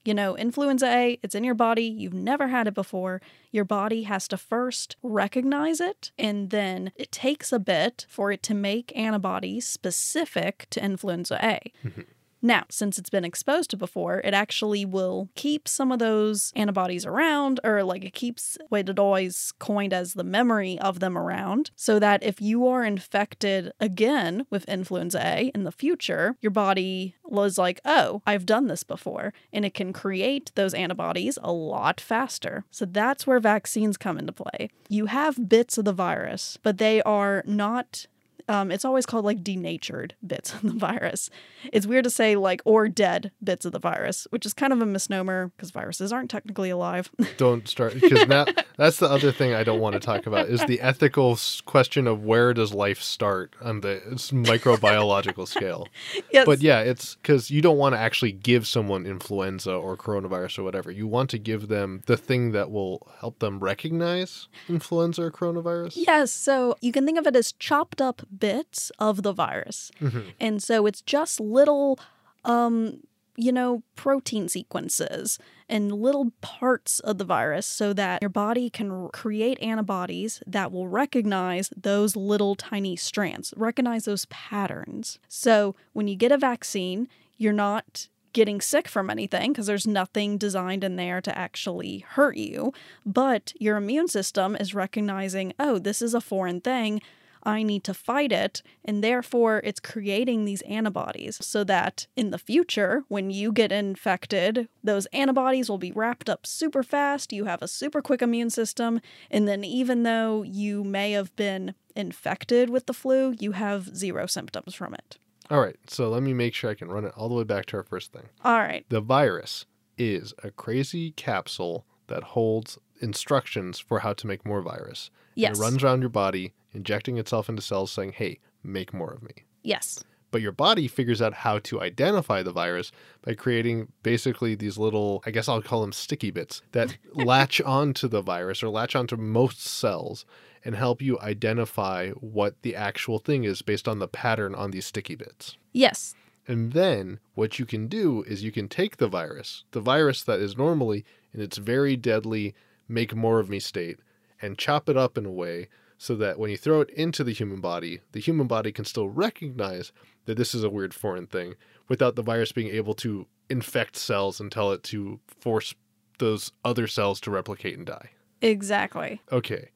You 0.05 0.15
know, 0.15 0.37
influenza 0.37 0.87
A, 0.87 1.19
it's 1.23 1.35
in 1.35 1.45
your 1.45 1.55
body. 1.55 1.85
You've 1.85 2.13
never 2.13 2.49
had 2.49 2.67
it 2.67 2.75
before. 2.75 3.23
Your 3.53 3.65
body 3.65 4.03
has 4.03 4.27
to 4.29 4.37
first 4.37 4.97
recognize 5.01 5.81
it, 5.81 6.11
and 6.19 6.51
then 6.51 6.91
it 6.97 7.13
takes 7.13 7.53
a 7.53 7.61
bit 7.61 8.07
for 8.09 8.33
it 8.33 8.43
to 8.45 8.55
make 8.55 8.93
antibodies 8.97 9.65
specific 9.67 10.67
to 10.71 10.85
influenza 10.85 11.39
A. 11.41 11.73
Mm-hmm. 11.85 12.01
Now, 12.43 12.65
since 12.69 12.99
it's 12.99 13.09
been 13.09 13.25
exposed 13.25 13.71
to 13.71 13.77
before, 13.77 14.21
it 14.21 14.35
actually 14.35 14.85
will 14.85 15.29
keep 15.37 15.69
some 15.69 15.93
of 15.93 16.01
those 16.01 16.53
antibodies 16.57 17.07
around, 17.07 17.61
or 17.63 17.85
like 17.85 18.05
it 18.05 18.15
keeps 18.15 18.59
what 18.69 18.89
it 18.89 18.99
always 18.99 19.53
coined 19.61 19.93
as 19.93 20.15
the 20.15 20.25
memory 20.25 20.79
of 20.81 20.99
them 20.99 21.17
around, 21.17 21.71
so 21.77 22.01
that 22.01 22.23
if 22.23 22.41
you 22.41 22.67
are 22.67 22.85
infected 22.85 23.73
again 23.79 24.45
with 24.51 24.69
influenza 24.69 25.21
A 25.25 25.53
in 25.55 25.63
the 25.63 25.71
future, 25.73 26.37
your 26.41 26.51
body 26.51 27.15
was 27.23 27.59
like, 27.59 27.81
oh, 27.85 28.23
I've 28.27 28.45
done 28.45 28.67
this 28.67 28.83
before, 28.83 29.33
and 29.53 29.65
it 29.65 29.73
can 29.73 29.93
create 29.93 30.51
those 30.57 30.75
antibodies 30.75 31.39
a 31.43 31.53
lot 31.53 32.01
faster. 32.01 32.65
So 32.71 32.85
that's 32.85 33.27
where 33.27 33.39
vaccines 33.39 33.97
come 33.97 34.19
into 34.19 34.33
play. 34.33 34.71
You 34.89 35.07
have 35.07 35.49
bits 35.49 35.79
of 35.79 35.85
the 35.85 35.93
virus, 35.93 36.59
but 36.63 36.79
they 36.79 37.01
are 37.03 37.45
not 37.47 38.07
um, 38.49 38.71
it's 38.71 38.85
always 38.85 39.07
called 39.07 39.25
like 39.25 39.43
denatured 39.43 40.15
bits 40.27 40.55
of 40.55 40.63
the 40.63 40.73
virus. 40.73 41.31
It's 41.73 41.87
weird 41.87 42.05
to 42.05 42.11
say 42.11 42.37
like 42.37 42.61
or 42.65 42.89
dead 42.89 43.33
bits 43.43 43.65
of 43.65 43.73
the 43.73 43.79
virus, 43.79 44.27
which 44.31 44.47
is 44.47 44.53
kind 44.53 44.73
of 44.73 44.81
a 44.81 44.87
misnomer 44.87 45.53
because 45.57 45.71
viruses 45.71 46.13
aren't 46.13 46.31
technically 46.31 46.71
alive. 46.71 47.11
Don't 47.37 47.69
start 47.69 47.95
because 47.95 48.27
now 48.29 48.47
that's 48.77 48.99
the 48.99 49.09
other 49.09 49.33
thing 49.33 49.55
I 49.55 49.65
don't 49.65 49.81
want 49.81 49.95
to 49.95 50.01
talk 50.01 50.27
about 50.27 50.49
is 50.49 50.65
the 50.65 50.81
ethical 50.81 51.39
question 51.67 52.07
of 52.07 52.25
where 52.25 52.55
does 52.55 52.75
life 52.75 53.01
start 53.01 53.55
on 53.61 53.81
the 53.81 54.01
microbiological 54.07 55.47
scale. 55.47 55.89
yes. 56.33 56.47
But 56.47 56.61
yeah, 56.61 56.81
it's 56.81 57.17
because 57.17 57.51
you 57.51 57.61
don't 57.61 57.79
want 57.79 57.95
to 57.95 57.99
actually 57.99 58.33
give 58.33 58.67
someone 58.67 59.07
influenza 59.07 59.73
or 59.73 59.97
coronavirus 59.97 60.61
or 60.61 60.63
whatever. 60.65 60.91
You 60.91 61.07
want 61.07 61.31
to 61.31 61.39
give 61.39 61.69
them 61.69 62.03
the 62.07 62.17
thing 62.17 62.53
that 62.53 62.71
will 62.71 63.07
help 63.21 63.39
them 63.39 63.61
recognize 63.61 64.49
influenza 64.69 65.23
or 65.23 65.31
coronavirus. 65.31 65.93
Yes, 65.95 66.31
so 66.31 66.77
you 66.81 66.93
can 66.93 67.07
think 67.07 67.19
of 67.19 67.27
it 67.27 67.37
as 67.37 67.53
chopped 67.53 68.01
up 68.01 68.23
bits 68.39 68.91
of 68.99 69.23
the 69.23 69.33
virus. 69.33 69.91
Mhm. 70.01 70.33
And 70.41 70.63
so 70.63 70.87
it's 70.87 71.03
just 71.03 71.41
little 71.41 71.99
um 72.45 73.01
you 73.35 73.51
know, 73.51 73.83
protein 73.97 74.47
sequences 74.47 75.39
and 75.67 75.91
little 75.91 76.33
parts 76.43 77.01
of 77.01 77.17
the 77.17 77.25
virus 77.25 77.67
so 77.67 77.95
that 77.95 78.21
your 78.21 78.29
body 78.29 78.69
can 78.69 78.91
r- 78.91 79.09
create 79.09 79.59
antibodies 79.63 80.43
that 80.47 80.71
will 80.71 80.87
recognize 80.87 81.71
those 81.75 82.15
little 82.15 82.55
tiny 82.55 82.95
strands, 82.95 83.55
recognize 83.57 84.05
those 84.05 84.27
patterns. 84.27 85.19
So 85.29 85.75
when 85.95 86.09
you 86.09 86.15
get 86.15 86.31
a 86.31 86.37
vaccine, 86.37 87.09
you're 87.39 87.55
not 87.55 88.09
getting 88.35 88.61
sick 88.61 88.87
from 88.87 89.09
anything 89.09 89.53
because 89.53 89.67
there's 89.67 89.87
nothing 89.87 90.37
designed 90.37 90.85
in 90.85 90.97
there 90.97 91.23
to 91.23 91.37
actually 91.37 92.01
hurt 92.11 92.37
you, 92.37 92.75
but 93.07 93.55
your 93.59 93.79
immune 93.79 94.09
system 94.09 94.57
is 94.57 94.75
recognizing, 94.75 95.55
oh, 95.59 95.79
this 95.79 96.03
is 96.03 96.13
a 96.13 96.21
foreign 96.21 96.61
thing. 96.61 97.01
I 97.43 97.63
need 97.63 97.85
to 97.85 97.95
fight 97.95 98.33
it. 98.33 98.63
And 98.85 99.03
therefore, 99.03 99.61
it's 99.65 99.81
creating 99.81 100.45
these 100.45 100.63
antibodies 100.63 101.39
so 101.45 101.65
that 101.65 102.07
in 102.17 102.31
the 102.31 102.39
future, 102.39 103.05
when 103.09 103.31
you 103.31 103.53
get 103.53 103.73
infected, 103.73 104.69
those 104.83 105.07
antibodies 105.07 105.69
will 105.69 105.79
be 105.79 105.93
wrapped 105.93 106.29
up 106.29 106.47
super 106.47 106.83
fast. 106.83 107.33
You 107.33 107.45
have 107.45 107.63
a 107.63 107.69
super 107.69 108.03
quick 108.03 108.23
immune 108.23 108.51
system. 108.51 109.01
And 109.31 109.49
then, 109.49 109.65
even 109.65 110.03
though 110.03 110.43
you 110.43 110.85
may 110.85 111.13
have 111.13 111.35
been 111.37 111.75
infected 111.95 112.71
with 112.71 112.87
the 112.87 112.95
flu, 112.95 113.35
you 113.39 113.53
have 113.53 113.97
zero 113.97 114.27
symptoms 114.27 114.75
from 114.75 114.95
it. 114.95 115.19
All 115.51 115.61
right, 115.61 115.77
so 115.87 116.09
let 116.09 116.23
me 116.23 116.33
make 116.33 116.55
sure 116.55 116.71
I 116.71 116.75
can 116.75 116.89
run 116.89 117.05
it 117.05 117.13
all 117.17 117.29
the 117.29 117.35
way 117.35 117.45
back 117.45 117.67
to 117.67 117.77
our 117.77 117.83
first 117.83 118.13
thing. 118.13 118.29
All 118.45 118.59
right. 118.59 118.87
The 118.89 119.01
virus 119.01 119.67
is 119.99 120.33
a 120.43 120.51
crazy 120.51 121.11
capsule 121.11 121.85
that 122.07 122.23
holds 122.23 122.79
instructions 123.03 123.79
for 123.79 124.01
how 124.01 124.13
to 124.15 124.27
make 124.27 124.47
more 124.47 124.63
virus. 124.63 125.11
And 125.35 125.43
Yes. 125.43 125.59
It 125.59 125.63
runs 125.63 125.83
around 125.83 126.01
your 126.01 126.11
body, 126.11 126.53
injecting 126.73 127.19
itself 127.19 127.49
into 127.49 127.63
cells, 127.63 127.91
saying, 127.91 128.13
hey, 128.13 128.39
make 128.63 128.93
more 128.93 129.13
of 129.13 129.23
me. 129.23 129.45
Yes. 129.63 130.03
But 130.31 130.41
your 130.41 130.53
body 130.53 130.89
figures 130.89 131.21
out 131.21 131.35
how 131.35 131.59
to 131.61 131.83
identify 131.83 132.43
the 132.43 132.53
virus 132.53 132.91
by 133.21 133.35
creating 133.35 133.93
basically 134.03 134.55
these 134.55 134.79
little, 134.79 135.23
I 135.27 135.31
guess 135.31 135.49
I'll 135.49 135.61
call 135.61 135.83
them 135.83 135.93
sticky 135.93 136.31
bits, 136.31 136.63
that 136.73 136.97
latch 137.13 137.61
onto 137.61 138.09
the 138.09 138.23
virus 138.23 138.63
or 138.63 138.71
latch 138.71 138.97
onto 138.97 139.17
most 139.17 139.61
cells 139.61 140.25
and 140.65 140.75
help 140.75 141.03
you 141.03 141.19
identify 141.21 142.11
what 142.13 142.55
the 142.63 142.75
actual 142.75 143.19
thing 143.19 143.45
is 143.45 143.63
based 143.63 143.87
on 143.87 143.99
the 143.99 144.09
pattern 144.09 144.55
on 144.55 144.71
these 144.71 144.87
sticky 144.87 145.17
bits. 145.17 145.59
Yes. 145.73 146.15
And 146.49 146.73
then 146.73 147.21
what 147.35 147.59
you 147.59 147.67
can 147.67 147.87
do 147.87 148.23
is 148.23 148.43
you 148.43 148.53
can 148.53 148.69
take 148.69 148.97
the 148.97 149.09
virus, 149.09 149.65
the 149.73 149.81
virus 149.81 150.23
that 150.25 150.41
is 150.41 150.57
normally 150.57 151.05
in 151.33 151.41
its 151.41 151.59
very 151.59 151.97
deadly 151.97 152.55
make 152.89 153.15
more 153.15 153.39
of 153.39 153.49
me 153.49 153.61
state, 153.61 153.99
and 154.41 154.59
chop 154.59 154.89
it 154.89 154.97
up 154.97 155.17
in 155.17 155.27
a 155.27 155.31
way 155.31 155.69
so 155.99 156.17
that 156.17 156.39
when 156.39 156.51
you 156.51 156.57
throw 156.57 156.81
it 156.81 156.91
into 156.91 157.23
the 157.23 157.33
human 157.33 157.61
body, 157.61 158.01
the 158.11 158.21
human 158.21 158.49
body 158.49 158.73
can 158.73 158.85
still 158.85 159.09
recognize 159.09 159.93
that 160.25 160.37
this 160.37 160.55
is 160.55 160.65
a 160.65 160.71
weird 160.71 160.93
foreign 160.93 161.27
thing 161.27 161.55
without 161.89 162.17
the 162.17 162.23
virus 162.23 162.51
being 162.51 162.75
able 162.75 162.95
to 162.95 163.27
infect 163.49 163.97
cells 163.97 164.41
and 164.41 164.51
tell 164.51 164.73
it 164.73 164.83
to 164.83 165.21
force 165.27 165.75
those 166.19 166.53
other 166.65 166.87
cells 166.87 167.21
to 167.21 167.31
replicate 167.31 167.77
and 167.77 167.87
die. 167.87 168.11
Exactly. 168.41 169.21
Okay. 169.31 169.71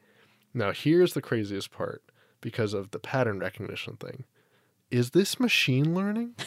Now 0.52 0.72
here's 0.72 1.12
the 1.12 1.22
craziest 1.22 1.70
part 1.70 2.02
because 2.40 2.74
of 2.74 2.90
the 2.90 2.98
pattern 2.98 3.38
recognition 3.38 3.96
thing. 3.96 4.24
Is 4.90 5.10
this 5.10 5.38
machine 5.38 5.94
learning? 5.94 6.34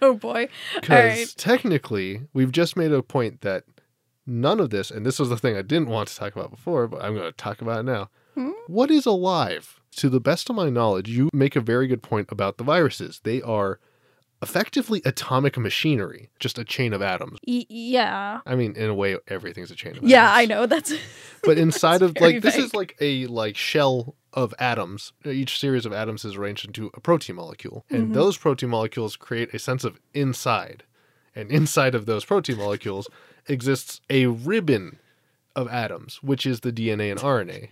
Oh 0.00 0.14
boy. 0.14 0.48
Because 0.74 1.18
right. 1.18 1.34
technically, 1.36 2.22
we've 2.32 2.50
just 2.50 2.78
made 2.78 2.92
a 2.92 3.02
point 3.02 3.42
that 3.42 3.64
none 4.26 4.60
of 4.60 4.70
this, 4.70 4.90
and 4.90 5.04
this 5.06 5.18
was 5.18 5.28
the 5.28 5.36
thing 5.36 5.56
I 5.56 5.62
didn't 5.62 5.88
want 5.88 6.08
to 6.08 6.16
talk 6.16 6.34
about 6.34 6.50
before, 6.50 6.86
but 6.88 7.02
I'm 7.02 7.14
going 7.14 7.30
to 7.30 7.36
talk 7.36 7.60
about 7.60 7.80
it 7.80 7.82
now. 7.84 8.10
Hmm? 8.34 8.50
What 8.66 8.90
is 8.90 9.06
alive? 9.06 9.80
To 9.96 10.08
the 10.08 10.20
best 10.20 10.48
of 10.48 10.56
my 10.56 10.70
knowledge, 10.70 11.08
you 11.10 11.28
make 11.32 11.54
a 11.56 11.60
very 11.60 11.86
good 11.86 12.02
point 12.02 12.28
about 12.32 12.56
the 12.56 12.64
viruses. 12.64 13.20
They 13.24 13.42
are 13.42 13.78
effectively 14.40 15.02
atomic 15.04 15.56
machinery, 15.56 16.30
just 16.40 16.58
a 16.58 16.64
chain 16.64 16.92
of 16.92 17.02
atoms. 17.02 17.38
Y- 17.46 17.66
yeah. 17.68 18.40
I 18.46 18.54
mean, 18.56 18.74
in 18.74 18.88
a 18.90 18.94
way, 18.94 19.16
everything's 19.28 19.70
a 19.70 19.74
chain 19.76 19.96
of 19.96 20.02
Yeah, 20.02 20.24
atoms. 20.24 20.38
I 20.38 20.46
know. 20.46 20.66
That's 20.66 20.92
But 21.44 21.58
inside 21.58 21.98
That's 22.00 22.10
of 22.12 22.20
like 22.20 22.40
this 22.42 22.56
is 22.56 22.72
like 22.74 22.96
a 23.00 23.26
like 23.26 23.56
shell 23.56 24.14
of 24.32 24.54
atoms. 24.58 25.12
Each 25.24 25.58
series 25.58 25.84
of 25.84 25.92
atoms 25.92 26.24
is 26.24 26.36
arranged 26.36 26.64
into 26.66 26.90
a 26.94 27.00
protein 27.00 27.36
molecule, 27.36 27.84
and 27.90 28.10
Mhm. 28.10 28.14
those 28.14 28.36
protein 28.38 28.70
molecules 28.70 29.16
create 29.16 29.52
a 29.52 29.58
sense 29.58 29.84
of 29.84 29.98
inside. 30.14 30.84
And 31.34 31.50
inside 31.50 31.94
of 31.94 32.06
those 32.06 32.24
protein 32.24 32.58
molecules 32.58 33.08
exists 33.48 34.00
a 34.10 34.26
ribbon 34.26 34.98
of 35.54 35.68
atoms, 35.68 36.22
which 36.22 36.46
is 36.46 36.60
the 36.60 36.72
DNA 36.72 37.10
and 37.10 37.20
RNA. 37.20 37.68
okay. 37.68 37.70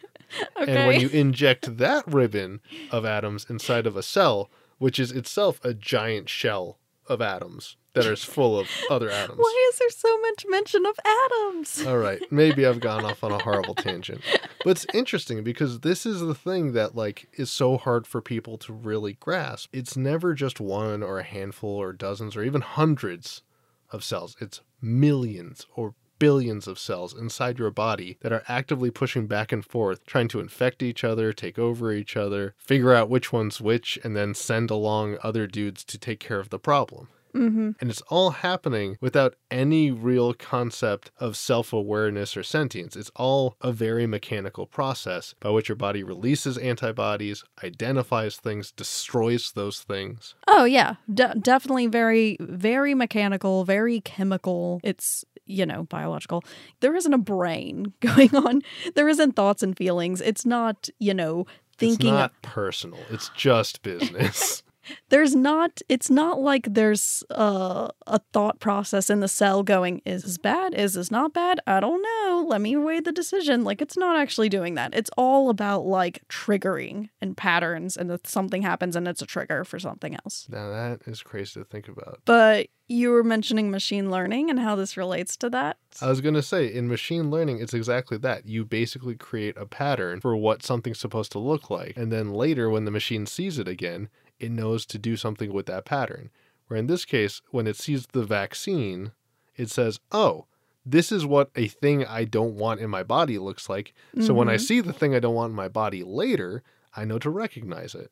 And 0.57 0.87
when 0.87 1.01
you 1.01 1.09
inject 1.09 1.79
that 1.79 2.07
ribbon 2.07 2.61
of 2.91 3.05
atoms 3.05 3.47
inside 3.49 3.87
of 3.87 3.97
a 3.97 4.03
cell, 4.03 4.51
which 4.79 4.99
is 4.99 5.11
itself 5.13 5.61
a 5.65 5.75
giant 5.75 6.29
shell 6.29 6.79
of 7.09 7.21
atoms 7.21 7.77
that 7.95 8.07
are 8.07 8.15
full 8.15 8.59
of 8.59 8.69
other 8.89 9.11
atoms. 9.11 9.39
Why 9.39 9.71
is 9.73 9.79
there 9.79 9.91
so 9.91 10.21
much 10.21 10.47
mention 10.49 10.87
of 10.87 10.95
atoms? 11.05 11.85
All 11.85 11.99
right, 11.99 12.23
maybe 12.31 12.65
I've 12.65 12.81
gone 12.81 13.05
off 13.05 13.25
on 13.25 13.33
a 13.33 13.43
horrible 13.43 13.75
tangent. 13.77 14.21
But 14.65 14.71
it's 14.71 14.87
interesting 14.95 15.43
because 15.43 15.81
this 15.81 16.07
is 16.07 16.21
the 16.21 16.35
thing 16.35 16.73
that 16.73 16.95
like 16.95 17.29
is 17.33 17.51
so 17.51 17.77
hard 17.77 18.07
for 18.07 18.21
people 18.21 18.59
to 18.59 18.73
really 18.73 19.15
grasp. 19.15 19.71
It's 19.73 19.97
never 19.97 20.35
just 20.35 20.61
one 20.61 21.03
or 21.03 21.19
a 21.19 21.25
handful 21.25 21.71
or 21.71 21.93
dozens 21.93 22.37
or 22.37 22.45
even 22.45 22.61
hundreds 22.61 23.43
of 23.91 24.05
cells. 24.05 24.37
It's 24.41 24.61
millions 24.81 25.67
or 25.75 25.95
billions 26.19 26.69
of 26.69 26.79
cells 26.79 27.19
inside 27.19 27.59
your 27.59 27.71
body 27.71 28.19
that 28.21 28.33
are 28.33 28.45
actively 28.47 28.91
pushing 28.91 29.27
back 29.27 29.51
and 29.51 29.65
forth, 29.65 30.05
trying 30.07 30.29
to 30.29 30.39
infect 30.39 30.83
each 30.83 31.03
other, 31.03 31.33
take 31.33 31.59
over 31.59 31.93
each 31.93 32.17
other, 32.17 32.55
figure 32.59 32.95
out 32.95 33.09
which 33.09 33.33
one's 33.33 33.61
which, 33.61 33.99
and 34.05 34.15
then 34.15 34.35
send 34.35 34.71
along 34.71 35.17
other 35.23 35.47
dudes 35.47 35.83
to 35.85 35.99
take 35.99 36.21
care 36.21 36.39
of 36.39 36.51
the 36.51 36.59
problem. 36.59 37.09
Mm-hmm. 37.35 37.71
And 37.81 37.91
it's 37.91 38.03
all 38.03 38.31
happening 38.31 38.97
without 39.01 39.35
any 39.51 39.91
real 39.91 40.35
concept 40.35 41.11
of 41.19 41.37
self 41.37 41.73
awareness 41.73 42.37
or 42.37 42.43
sentience. 42.43 42.97
It's 42.97 43.11
all 43.17 43.57
a 43.61 43.73
very 43.73 44.07
mechanical 44.07 44.67
process 44.67 45.35
by 45.41 45.51
which 45.51 45.69
your 45.69 45.77
body 45.77 46.03
releases 46.03 46.59
antibodies, 46.59 47.45
identifies 47.63 48.37
things, 48.37 48.73
destroys 48.73 49.53
those 49.53 49.81
things. 49.81 50.35
Oh 50.47 50.65
yeah, 50.65 50.97
De- 51.13 51.35
definitely 51.41 51.87
very, 51.87 52.37
very 52.41 52.95
mechanical, 52.95 53.65
very 53.65 54.01
chemical. 54.01 54.81
It's 54.83 55.25
you 55.47 55.67
know 55.67 55.85
biological. 55.85 56.45
There 56.81 56.95
isn't 56.95 57.13
a 57.15 57.19
brain 57.19 57.93
going 58.01 58.35
on. 58.35 58.63
There 58.95 59.09
isn't 59.09 59.37
thoughts 59.37 59.63
and 59.63 59.77
feelings. 59.77 60.21
It's 60.21 60.47
not 60.47 60.89
you 60.99 61.15
know 61.15 61.47
thinking. 61.79 62.09
It's 62.09 62.13
not 62.15 62.43
personal, 62.43 63.01
it's 63.11 63.31
just 63.37 63.83
business. 63.83 64.63
there's 65.09 65.35
not. 65.35 65.81
It's 65.89 66.11
not 66.11 66.41
like 66.41 66.73
there's 66.73 67.25
uh, 67.31 67.89
a 68.07 68.21
thought 68.33 68.61
process 68.61 69.11
in 69.11 69.21
the 69.21 69.29
cell 69.29 69.63
going. 69.63 70.03
Is 70.05 70.23
this 70.23 70.39
bad? 70.39 70.75
Is 70.75 70.95
this 70.95 71.11
not 71.11 71.33
bad? 71.33 71.61
I 71.67 71.81
don't 71.81 72.03
know. 72.03 72.45
Let 72.49 72.61
me 72.61 72.77
weigh 72.77 73.01
the 73.01 73.13
decision. 73.13 73.65
Like 73.65 73.83
it's 73.83 73.97
not 73.97 74.17
actually 74.17 74.49
doing 74.49 74.75
that. 74.75 74.95
It's 74.95 75.11
all 75.17 75.51
about 75.51 75.87
like 75.87 76.23
triggering 76.29 77.09
and 77.21 77.37
patterns, 77.37 77.97
and 77.97 78.11
that 78.11 78.27
something 78.27 78.63
happens 78.63 78.97
and 78.97 79.07
it's 79.09 79.23
a 79.23 79.27
trigger 79.27 79.65
for 79.65 79.79
something 79.79 80.15
else. 80.15 80.47
now, 80.51 80.71
that 80.71 81.01
is 81.07 81.23
crazy 81.23 81.61
to 81.61 81.65
think 81.65 81.89
about. 81.89 82.21
But 82.25 82.69
you 82.89 83.11
were 83.11 83.23
mentioning 83.23 83.71
machine 83.71 84.11
learning 84.11 84.51
and 84.51 84.59
how 84.59 84.75
this 84.75 84.97
relates 84.97 85.37
to 85.37 85.49
that. 85.51 85.79
I 86.03 86.09
was 86.09 86.21
going 86.21 86.35
to 86.35 86.43
say, 86.43 86.67
in 86.67 86.89
machine 86.89 87.31
learning, 87.31 87.61
it's 87.61 87.73
exactly 87.73 88.19
that. 88.19 88.47
You 88.47 88.65
basically 88.65 89.15
create 89.15 89.57
a 89.57 89.65
pattern 89.65 90.21
for 90.21 90.37
what 90.37 90.65
something's 90.65 90.99
supposed 90.99 91.31
to 91.33 91.39
look 91.39 91.71
like. 91.71 91.97
And 91.97 92.11
then 92.11 92.33
later, 92.33 92.69
when 92.69 92.87
the 92.87 92.91
machine 92.91 93.27
sees 93.27 93.59
it 93.59 93.69
again, 93.69 94.09
it 94.41 94.51
knows 94.51 94.85
to 94.87 94.99
do 94.99 95.17
something 95.17 95.53
with 95.53 95.67
that 95.67 95.85
pattern. 95.85 96.31
Where 96.69 96.79
in 96.79 96.87
this 96.87 97.05
case, 97.05 97.43
when 97.51 97.67
it 97.67 97.77
sees 97.77 98.07
the 98.07 98.25
vaccine, 98.25 99.13
it 99.57 99.71
says, 99.71 100.01
oh, 100.13 100.47
this 100.87 101.13
is 101.13 101.27
what 101.27 101.51
a 101.55 101.69
thing 101.69 102.07
I 102.07 102.25
don't 102.25 102.55
want 102.57 102.81
in 102.81 102.89
my 102.89 103.03
body 103.03 103.39
looks 103.39 103.69
like. 103.69 103.93
So 104.19 104.33
when 104.33 104.49
I 104.49 104.57
Mhm. 104.57 104.61
see 104.61 104.81
the 104.81 104.93
thing 104.93 105.15
I 105.15 105.21
don't 105.21 105.35
want 105.35 105.51
in 105.51 105.57
my 105.57 105.69
body 105.69 106.03
later, 106.03 106.63
I 106.97 107.05
know 107.05 107.19
to 107.19 107.31
recognize 107.31 107.95
it. 107.95 108.11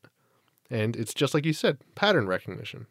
And 0.70 0.94
it's 0.94 1.14
just 1.14 1.32
like 1.34 1.46
you 1.46 1.52
said, 1.54 1.78
pattern 1.94 2.26
recognition. 2.26 2.86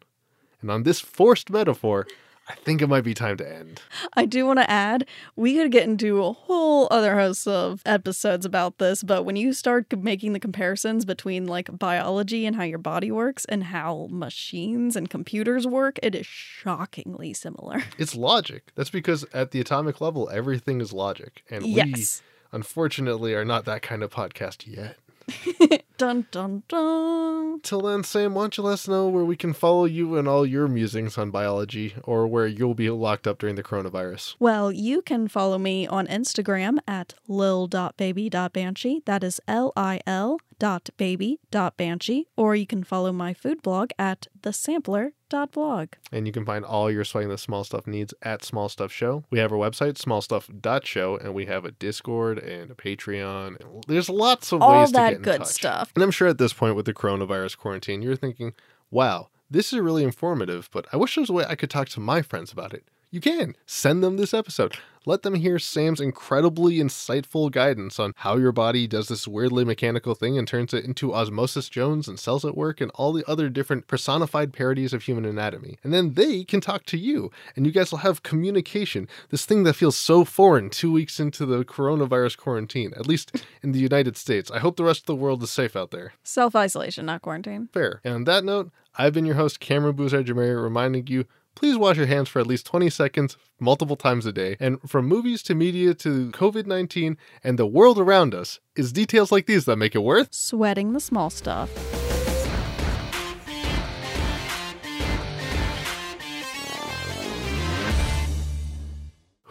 And 0.60 0.70
on 0.70 0.82
this 0.82 1.00
forced 1.00 1.48
metaphor, 1.50 2.06
I 2.48 2.54
think 2.54 2.80
it 2.80 2.86
might 2.86 3.04
be 3.04 3.12
time 3.12 3.36
to 3.36 3.48
end. 3.48 3.82
I 4.14 4.24
do 4.24 4.46
want 4.46 4.58
to 4.58 4.70
add, 4.70 5.06
we 5.36 5.54
could 5.54 5.70
get 5.70 5.84
into 5.84 6.24
a 6.24 6.32
whole 6.32 6.88
other 6.90 7.14
host 7.18 7.46
of 7.46 7.82
episodes 7.84 8.46
about 8.46 8.78
this, 8.78 9.02
but 9.02 9.24
when 9.24 9.36
you 9.36 9.52
start 9.52 9.92
making 9.98 10.32
the 10.32 10.40
comparisons 10.40 11.04
between 11.04 11.46
like 11.46 11.76
biology 11.78 12.46
and 12.46 12.56
how 12.56 12.62
your 12.62 12.78
body 12.78 13.10
works 13.10 13.44
and 13.44 13.64
how 13.64 14.08
machines 14.10 14.96
and 14.96 15.10
computers 15.10 15.66
work, 15.66 15.98
it 16.02 16.14
is 16.14 16.26
shockingly 16.26 17.34
similar. 17.34 17.82
It's 17.98 18.14
logic. 18.14 18.70
That's 18.76 18.90
because 18.90 19.24
at 19.34 19.50
the 19.50 19.60
atomic 19.60 20.00
level, 20.00 20.30
everything 20.30 20.80
is 20.80 20.92
logic. 20.92 21.42
And 21.50 21.64
we, 21.64 22.06
unfortunately, 22.52 23.34
are 23.34 23.44
not 23.44 23.64
that 23.64 23.82
kind 23.82 24.02
of 24.02 24.10
podcast 24.10 24.66
yet. 24.66 24.96
Dun 25.98 26.26
dun 26.30 26.62
dun. 26.68 27.60
Till 27.62 27.80
then, 27.80 28.04
Sam, 28.04 28.34
why 28.34 28.44
don't 28.44 28.56
you 28.56 28.62
let 28.62 28.74
us 28.74 28.86
know 28.86 29.08
where 29.08 29.24
we 29.24 29.34
can 29.34 29.52
follow 29.52 29.84
you 29.84 30.16
and 30.16 30.28
all 30.28 30.46
your 30.46 30.68
musings 30.68 31.18
on 31.18 31.32
biology 31.32 31.94
or 32.04 32.28
where 32.28 32.46
you'll 32.46 32.74
be 32.74 32.88
locked 32.88 33.26
up 33.26 33.38
during 33.38 33.56
the 33.56 33.64
coronavirus? 33.64 34.36
Well, 34.38 34.70
you 34.70 35.02
can 35.02 35.26
follow 35.26 35.58
me 35.58 35.88
on 35.88 36.06
Instagram 36.06 36.78
at 36.86 37.14
lil.baby.banshee. 37.26 39.02
That 39.06 39.24
is 39.24 39.40
L 39.48 39.72
I 39.76 40.00
L 40.06 40.38
dot 40.58 40.90
baby 40.96 41.38
dot 41.50 41.76
banshee. 41.76 42.26
Or 42.36 42.54
you 42.56 42.66
can 42.66 42.84
follow 42.84 43.12
my 43.12 43.32
food 43.34 43.62
blog 43.62 43.90
at 43.98 44.26
thesampler.blog. 44.40 45.88
And 46.12 46.26
you 46.26 46.32
can 46.32 46.44
find 46.44 46.64
all 46.64 46.90
your 46.90 47.04
Sweating 47.04 47.28
the 47.30 47.38
Small 47.38 47.64
Stuff 47.64 47.86
needs 47.86 48.14
at 48.22 48.44
Small 48.44 48.68
Stuff 48.68 48.92
Show. 48.92 49.24
We 49.30 49.38
have 49.38 49.52
our 49.52 49.58
website, 49.58 49.94
smallstuff.show, 49.94 51.16
and 51.18 51.34
we 51.34 51.46
have 51.46 51.64
a 51.64 51.70
Discord 51.72 52.38
and 52.38 52.70
a 52.70 52.74
Patreon. 52.74 53.84
There's 53.86 54.08
lots 54.08 54.52
of 54.52 54.62
All 54.62 54.80
ways 54.80 54.88
to 54.88 54.92
that 54.94 55.10
get 55.10 55.16
in 55.16 55.22
good 55.22 55.38
touch. 55.38 55.46
stuff. 55.48 55.92
And 55.94 56.02
I'm 56.02 56.10
sure 56.10 56.28
at 56.28 56.38
this 56.38 56.52
point 56.52 56.76
with 56.76 56.86
the 56.86 56.94
coronavirus 56.94 57.56
quarantine, 57.58 58.02
you're 58.02 58.16
thinking, 58.16 58.54
wow, 58.90 59.28
this 59.50 59.72
is 59.72 59.78
really 59.78 60.04
informative, 60.04 60.68
but 60.72 60.86
I 60.92 60.96
wish 60.96 61.14
there 61.14 61.22
was 61.22 61.30
a 61.30 61.34
way 61.34 61.44
I 61.48 61.54
could 61.54 61.70
talk 61.70 61.88
to 61.90 62.00
my 62.00 62.22
friends 62.22 62.52
about 62.52 62.74
it. 62.74 62.84
You 63.10 63.20
can. 63.20 63.56
Send 63.64 64.02
them 64.02 64.18
this 64.18 64.34
episode. 64.34 64.76
Let 65.08 65.22
them 65.22 65.36
hear 65.36 65.58
Sam's 65.58 66.02
incredibly 66.02 66.76
insightful 66.76 67.50
guidance 67.50 67.98
on 67.98 68.12
how 68.14 68.36
your 68.36 68.52
body 68.52 68.86
does 68.86 69.08
this 69.08 69.26
weirdly 69.26 69.64
mechanical 69.64 70.14
thing 70.14 70.36
and 70.36 70.46
turns 70.46 70.74
it 70.74 70.84
into 70.84 71.14
Osmosis 71.14 71.70
Jones 71.70 72.08
and 72.08 72.20
Cells 72.20 72.44
at 72.44 72.54
Work 72.54 72.82
and 72.82 72.90
all 72.94 73.14
the 73.14 73.24
other 73.26 73.48
different 73.48 73.86
personified 73.86 74.52
parodies 74.52 74.92
of 74.92 75.04
human 75.04 75.24
anatomy. 75.24 75.78
And 75.82 75.94
then 75.94 76.12
they 76.12 76.44
can 76.44 76.60
talk 76.60 76.84
to 76.84 76.98
you, 76.98 77.30
and 77.56 77.64
you 77.64 77.72
guys 77.72 77.90
will 77.90 78.00
have 78.00 78.22
communication. 78.22 79.08
This 79.30 79.46
thing 79.46 79.62
that 79.62 79.76
feels 79.76 79.96
so 79.96 80.26
foreign 80.26 80.68
two 80.68 80.92
weeks 80.92 81.18
into 81.18 81.46
the 81.46 81.64
coronavirus 81.64 82.36
quarantine, 82.36 82.92
at 82.94 83.06
least 83.06 83.42
in 83.62 83.72
the 83.72 83.80
United 83.80 84.18
States. 84.18 84.50
I 84.50 84.58
hope 84.58 84.76
the 84.76 84.84
rest 84.84 85.00
of 85.00 85.06
the 85.06 85.14
world 85.16 85.42
is 85.42 85.50
safe 85.50 85.74
out 85.74 85.90
there. 85.90 86.12
Self 86.22 86.54
isolation, 86.54 87.06
not 87.06 87.22
quarantine. 87.22 87.70
Fair. 87.72 88.02
And 88.04 88.12
on 88.12 88.24
that 88.24 88.44
note, 88.44 88.70
I've 88.98 89.14
been 89.14 89.24
your 89.24 89.36
host, 89.36 89.58
Cameron 89.58 89.96
Boozer 89.96 90.22
Jamari, 90.22 90.62
reminding 90.62 91.06
you 91.06 91.24
please 91.58 91.76
wash 91.76 91.96
your 91.96 92.06
hands 92.06 92.28
for 92.28 92.38
at 92.38 92.46
least 92.46 92.64
20 92.66 92.88
seconds, 92.88 93.36
multiple 93.58 93.96
times 93.96 94.24
a 94.26 94.32
day. 94.32 94.56
And 94.60 94.80
from 94.88 95.06
movies 95.06 95.42
to 95.42 95.56
media 95.56 95.92
to 95.94 96.30
COVID 96.30 96.66
19 96.66 97.16
and 97.42 97.58
the 97.58 97.66
world 97.66 97.98
around 97.98 98.32
us, 98.32 98.60
it's 98.76 98.92
details 98.92 99.32
like 99.32 99.46
these 99.46 99.64
that 99.64 99.76
make 99.76 99.96
it 99.96 100.04
worth. 100.04 100.32
Sweating 100.32 100.92
the 100.92 101.00
small 101.00 101.30
stuff. 101.30 101.68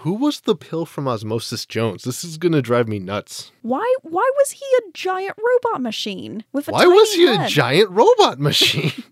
Who 0.02 0.14
was 0.14 0.40
the 0.40 0.56
pill 0.56 0.86
from 0.86 1.06
Osmosis 1.10 1.66
Jones? 1.66 2.04
This 2.04 2.24
is 2.24 2.38
to 2.38 2.62
drive 2.62 2.88
me 2.88 3.00
nuts. 3.00 3.52
Why 3.62 3.94
why 4.04 4.30
was 4.38 4.52
he 4.52 4.66
a 4.78 4.92
giant 4.94 5.38
robot 5.38 5.82
machine 5.82 6.46
with 6.54 6.70
a 6.70 6.72
Why 6.72 6.86
was 6.86 7.14
he 7.14 7.28
a 7.28 7.46
giant 7.50 7.90
robot 7.90 8.40
machine? 8.40 8.94